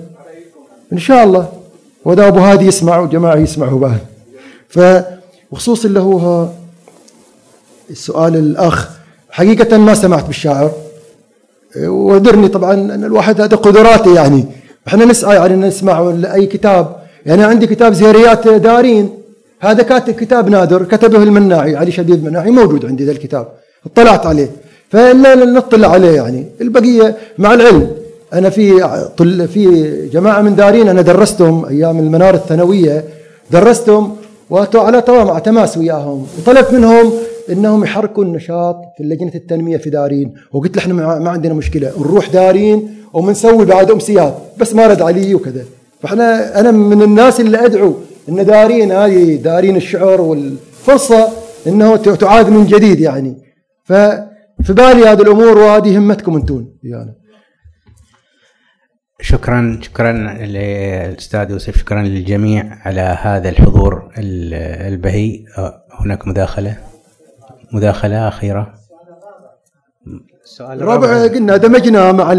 [0.92, 1.48] إن شاء الله.
[2.06, 3.98] وذا أبو هادي يسمع وجماعه يسمعوا بعد.
[4.68, 6.48] فبخصوص اللي هو
[7.90, 8.88] السؤال الأخ
[9.30, 10.70] حقيقة ما سمعت بالشاعر.
[11.80, 14.44] وعذرني طبعا أن الواحد هذا قدراته يعني.
[14.88, 16.96] إحنا نسعى يعني نسمع اي كتاب.
[17.26, 19.10] يعني عندي كتاب زهريات دارين.
[19.60, 23.48] هذا كاتب كتاب نادر كتبه المناعي علي شديد المناعي موجود عندي ذا الكتاب.
[23.86, 24.50] اطلعت عليه.
[24.90, 26.46] فلا نطلع عليه يعني.
[26.60, 27.95] البقية مع العلم.
[28.32, 33.04] أنا في طل في جماعة من دارين أنا درستهم أيام المنار الثانوية
[33.50, 34.16] درستهم
[34.50, 36.26] وعلى مع تماس وياهم.
[36.38, 37.12] وطلبت منهم
[37.50, 40.34] إنهم يحركوا النشاط في لجنة التنمية في دارين.
[40.52, 45.34] وقلت له إحنا ما عندنا مشكلة نروح دارين ومنسوي بعد امسيات بس ما رد علي
[45.34, 45.64] وكذا.
[46.00, 47.94] فإحنا أنا من الناس اللي أدعو
[48.28, 51.28] إن دارين هذه دارين الشعر والفرصة
[51.66, 53.36] إنه تعاد من جديد يعني.
[53.84, 57.25] ففي بالي هذه الأمور وهذه همتكم أنتم يعني.
[59.20, 65.44] شكرا شكرا للأستاذ يوسف شكرا للجميع على هذا الحضور البهي.
[65.90, 66.76] هناك مداخلة؟
[67.72, 68.74] مداخلة أخيرة؟
[70.44, 72.32] السؤال الرابع قلنا دمجنا مع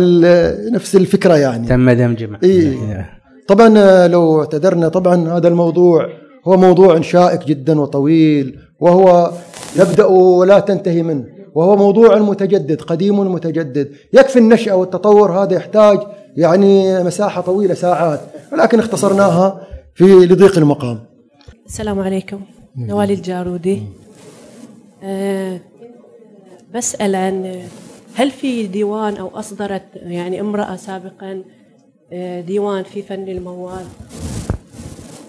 [0.72, 1.68] نفس الفكرة يعني.
[1.68, 3.10] تم دمج مع إيه.
[3.48, 6.10] طبعا لو اعتذرنا طبعا هذا الموضوع
[6.46, 9.32] هو موضوع شائك جدا وطويل وهو
[9.76, 11.26] يبدا ولا تنتهي منه
[11.56, 13.92] وهو موضوع متجدد قديم متجدد.
[14.14, 16.00] يكفي النشأة والتطور هذا يحتاج
[16.38, 18.20] يعني مساحة طويلة ساعات
[18.54, 21.00] ولكن اختصرناها في لضيق المقام.
[21.66, 22.42] السلام عليكم.
[22.78, 23.84] نوال الجارودي.
[25.04, 25.60] أه
[26.76, 27.62] بسأل عن
[28.16, 31.44] هل في ديوان أو أصدرت يعني امرأة سابقا
[32.14, 33.86] آه، ديوان في فن الموال؟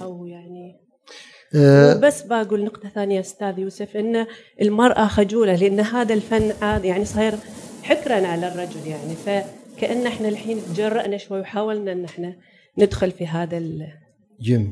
[0.02, 0.80] أو يعني
[1.54, 4.26] أه بس بقول نقطة ثانية أستاذ يوسف أن
[4.62, 7.34] المرأة خجولة لأن هذا الفن عاد يعني صاير
[7.82, 9.28] حكرا على الرجل يعني ف
[9.80, 12.32] كأن إحنا الحين تجرأنا شوي وحاولنا إن إحنا
[12.78, 14.70] ندخل في هذا الفن.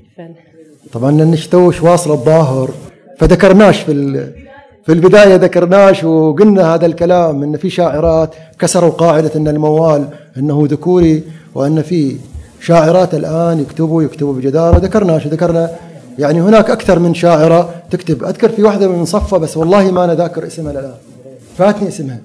[0.93, 2.71] طبعا لانك توش واصله الظاهر؟
[3.19, 3.93] فذكرناش في
[4.87, 11.23] في البداية ذكرناش وقلنا هذا الكلام إن في شاعرات كسروا قاعدة إن الموال إنه ذكوري
[11.55, 12.17] وإن في
[12.61, 14.79] شاعرات الآن يكتبوا يكتبوا بجدارة.
[14.79, 15.71] ذكرناش ذكرنا
[16.19, 18.25] يعني هناك أكثر من شاعرة تكتب.
[18.25, 20.95] أذكر في واحدة من صفة بس والله ما أنا ذاكر اسمها الآن.
[21.59, 22.21] فاتني اسمها.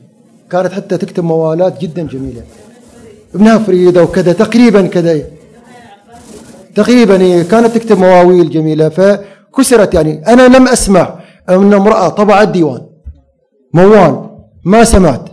[0.50, 2.44] كانت حتى تكتب موالات جدا جميلة.
[3.36, 5.22] ابنها فريدة وكذا تقريبا كذا.
[6.76, 10.28] تقريبا كانت تكتب مواويل جميلة فكسرت يعني.
[10.28, 12.82] أنا لم أسمع أن امرأة طبعت ديوان.
[13.74, 14.30] موال
[14.66, 15.30] ما سمعت.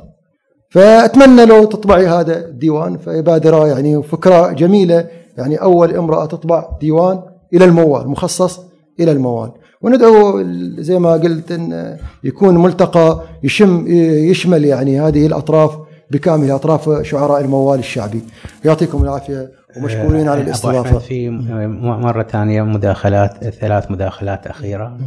[0.70, 5.06] فأتمنى لو تطبعي هذا الديوان فبادرة يعني فكرة جميلة
[5.38, 5.56] يعني.
[5.56, 7.20] أول امرأة تطبع ديوان
[7.54, 8.60] إلى الموال مخصص
[9.00, 9.50] إلى الموال.
[9.82, 10.42] وندعو
[10.78, 13.84] زي ما قلت أن يكون ملتقى يشم
[14.30, 18.22] يشمل يعني هذه الأطراف بكامل أطراف شعراء الموال الشعبي.
[18.64, 20.98] يعطيكم العافية ومشكورين على الاستضافة.
[20.98, 24.98] في مرة ثانية مداخلات ثلاث مداخلات أخيرة.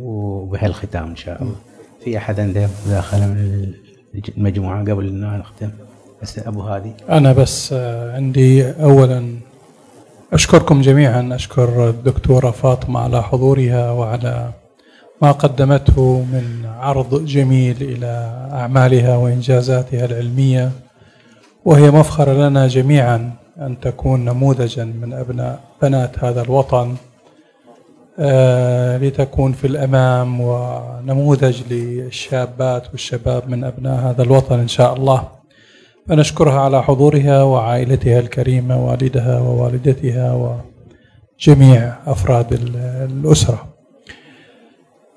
[0.00, 1.54] وبهالختام إن شاء الله.
[2.04, 3.72] في أحد عنده مداخلة من
[4.36, 5.70] المجموعة قبل أن نختم
[6.22, 6.92] بس أبو هادي.
[7.10, 9.34] أنا بس آه، عندي أولا
[10.32, 11.34] أشكركم جميعا.
[11.34, 14.50] أشكر الدكتورة فاطمة على حضورها وعلى
[15.22, 20.70] ما قدمته من عرض جميل إلى أعمالها وإنجازاتها العلمية
[21.64, 26.94] وهي مفخرة لنا جميعا أن تكون نموذجا من أبناء بنات هذا الوطن
[28.20, 35.28] آه، لتكون في الأمام ونموذج للشابات والشباب من أبناء هذا الوطن إن شاء الله.
[36.08, 40.58] فنشكرها على حضورها وعائلتها الكريمة والدها ووالدتها
[41.40, 42.76] وجميع أفراد ال-
[43.10, 43.67] الأسرة.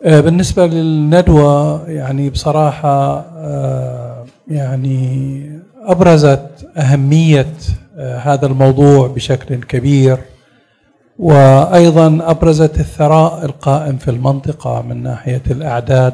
[0.05, 6.47] بالنسبة للندوة يعني بصراحة آه، يعني أبرزت
[6.77, 7.53] أهمية
[7.97, 10.17] آه، هذا الموضوع بشكل كبير
[11.19, 16.13] وأيضا أبرزت الثراء القائم في المنطقة من ناحية الأعداد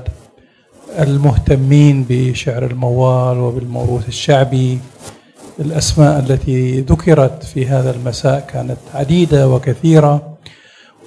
[1.00, 4.80] المهتمين بشعر الموال وبالموروث الشعبي.
[5.60, 10.27] الأسماء التي ذكرت في هذا المساء كانت عديدة وكثيرة.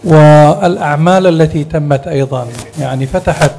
[0.04, 2.46] والأعمال التي تمت أيضا
[2.80, 3.50] يعني فتحت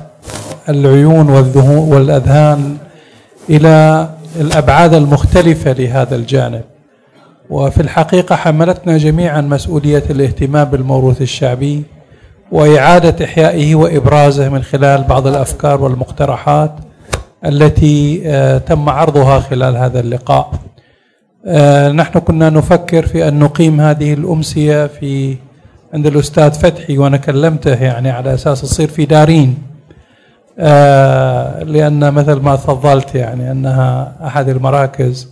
[0.70, 1.30] العيون
[1.66, 2.78] والأذهان
[3.50, 4.10] إلى
[4.42, 6.62] الأبعاد المختلفة لهذا الجانب.
[7.50, 11.84] وفي الحقيقة حملتنا جميعا مسؤولية الاهتمام بالموروث الشعبي
[12.52, 16.72] وإعادة إحيائه وإبرازه من خلال بعض الأفكار والمقترحات
[17.46, 20.52] التي آه، تم عرضها خلال هذا اللقاء.
[21.46, 25.36] آه، نحن كنا نفكر في أن نقيم هذه الأمسية في
[25.94, 29.58] عند الأستاذ فتحي وأنا كلمته يعني على أساس تصير في دارين.
[30.60, 35.30] آه، لأن مثل ما تفضلت يعني أنها أحد المراكز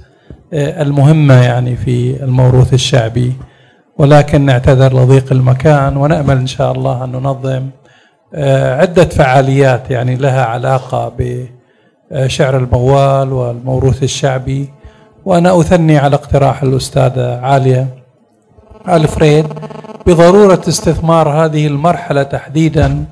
[0.53, 3.33] آه، المهمة يعني في الموروث الشعبي.
[3.97, 7.69] ولكن نعتذر لضيق المكان ونأمل إن شاء الله أن ننظم
[8.33, 11.13] آه، عدة فعاليات يعني لها علاقة
[12.11, 14.69] بشعر الموال والموروث الشعبي.
[15.25, 17.87] وأنا أثني على اقتراح الأستاذة عالية
[18.89, 19.45] الفريد
[20.09, 23.05] بضرورة استثمار هذه المرحلة تحديدا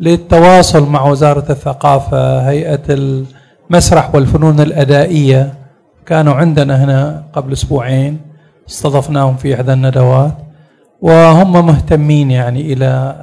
[0.00, 5.54] للتواصل مع وزارة الثقافة هيئة المسرح والفنون الأدائية.
[6.06, 8.18] كانوا عندنا هنا قبل أسبوعين
[8.68, 10.32] استضفناهم في إحدى الندوات.
[11.02, 13.14] وهم مهتمين يعني إلى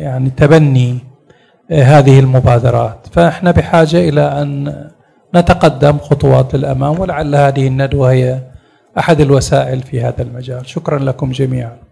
[0.00, 0.98] يعني تبني
[1.70, 3.06] هذه المبادرات.
[3.12, 4.84] فإحنا بحاجة إلى أن
[5.34, 8.38] نتقدم خطوات للأمام ولعل هذه الندوة هي
[8.98, 10.68] أحد الوسائل في هذا المجال.
[10.68, 11.85] شكرا لكم جميعا.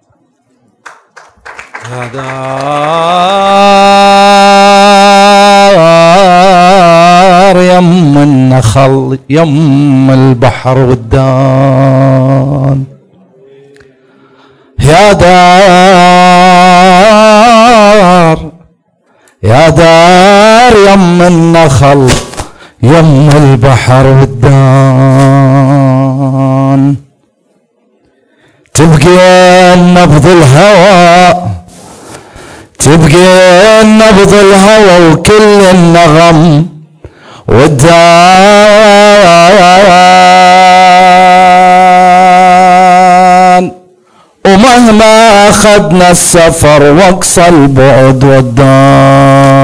[1.85, 1.97] دار
[7.63, 11.25] يم النخل يم البحر والدان.
[14.81, 15.35] يا دار
[19.43, 22.09] يا دار يم النخل
[22.83, 25.35] يم البحر والدان.
[28.75, 31.54] تبقى نبض الهوى
[32.85, 36.67] تبقى نبض الهوى وكل النغم
[37.49, 38.05] والدان.
[44.47, 49.55] ومهما أخذنا السفر واقصى البعد والدان.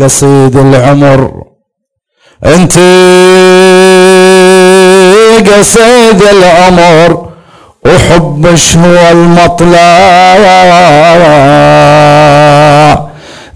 [0.00, 1.42] قصيد العمر
[2.44, 2.72] انت
[5.48, 7.23] قصيد العمر.
[7.86, 10.34] وحبش هو المطلع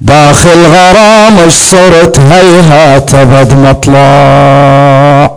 [0.00, 5.30] داخل غرامش صرت هيهات أبد مطلع.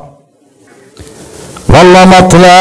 [1.70, 2.52] والله مطلع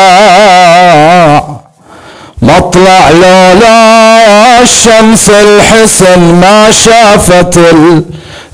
[2.42, 7.58] مطلع لولا الشمس الحسن ما شافت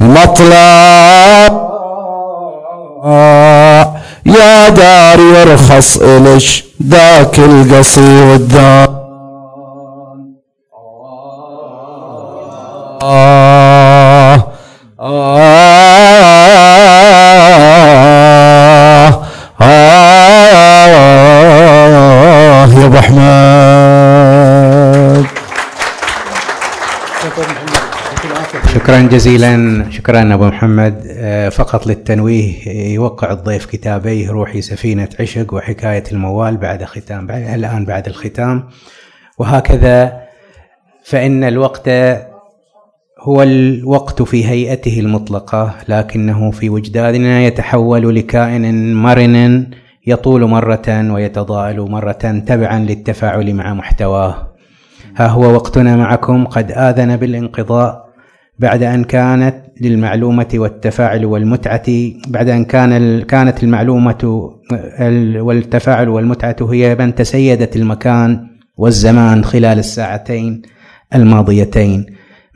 [0.00, 0.56] المطلع.
[4.26, 8.96] يا دار يرخص إلش ذاك القصي والدار
[29.08, 29.84] جزيلا.
[29.90, 31.06] شكرا أبو محمد.
[31.10, 38.06] آه، فقط للتنويه يوقع الضيف كتابيه روحي سفينة عشق وحكاية الموال بعد ختام الآن بعد
[38.06, 38.64] الختام.
[39.38, 40.20] وهكذا
[41.04, 41.88] فإن الوقت
[43.20, 49.66] هو الوقت في هيئته المطلقة لكنه في وجداننا يتحول لكائن مرن
[50.06, 54.54] يطول مرة ويتضاءل مرة تبعا للتفاعل مع محتواه.
[55.16, 56.44] ها هو وقتنا معكم.
[56.44, 58.05] قد آذن بالانقضاء.
[58.58, 61.84] بعد أن كانت للمعلومة والتفاعل والمتعة
[62.28, 64.52] بعد أن كان كانت المعلومة
[65.40, 68.46] والتفاعل والمتعة هي من تسيدت المكان
[68.76, 70.62] والزمان خلال الساعتين
[71.14, 72.06] الماضيتين.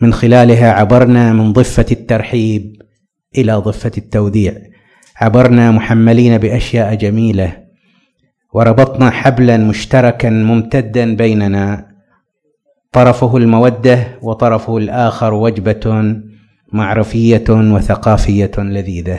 [0.03, 2.83] من خلالها عبرنا من ضفة الترحيب
[3.39, 4.55] إلى ضفة التوديع.
[5.17, 7.57] عبرنا محملين بأشياء جميلة.
[8.55, 11.90] وربطنا حبلا مشتركا ممتدا بيننا.
[12.93, 16.17] طرفه المودة وطرفه الآخر وجبة
[16.73, 19.19] معرفية وثقافية لذيذة.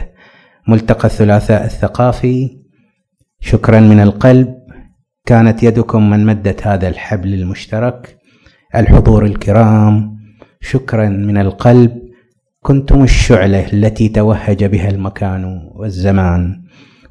[0.67, 2.57] ملتقى الثلاثاء الثقافي.
[3.39, 4.55] شكرا من القلب.
[5.25, 8.17] كانت يدكم من مدت هذا الحبل المشترك.
[8.75, 10.17] الحضور الكرام.
[10.61, 12.01] شكرا من القلب.
[12.61, 16.61] كنتم الشعلة التي توهج بها المكان والزمان.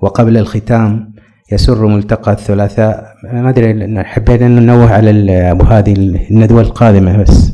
[0.00, 1.09] وقبل الختام
[1.52, 3.14] يسر ملتقى الثلاثاء.
[3.24, 5.92] ما أدري حبينا أن ننوه على أبو هذه
[6.30, 7.52] الندوة القادمة بس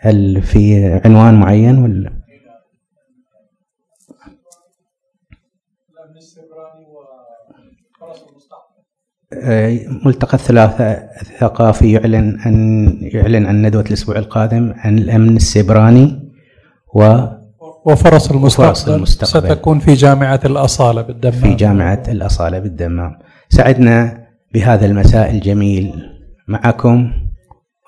[0.00, 2.12] هل في عنوان معين ولا؟
[10.06, 16.32] ملتقى الثلاثاء الثقافي يعلن عن يعلن عن ندوة الأسبوع القادم عن الأمن السيبراني
[16.94, 17.18] و
[17.86, 19.46] وفرص المستقبل, وفرص المستقبل.
[19.46, 21.40] ستكون في جامعة الأصالة بالدمام.
[21.40, 23.18] في جامعة الأصالة بالدمام.
[23.56, 25.92] سعدنا بهذا المساء الجميل
[26.48, 27.12] معكم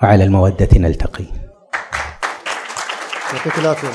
[0.02, 1.24] وعلى المودة نلتقي.
[3.34, 3.88] يعطيك العافية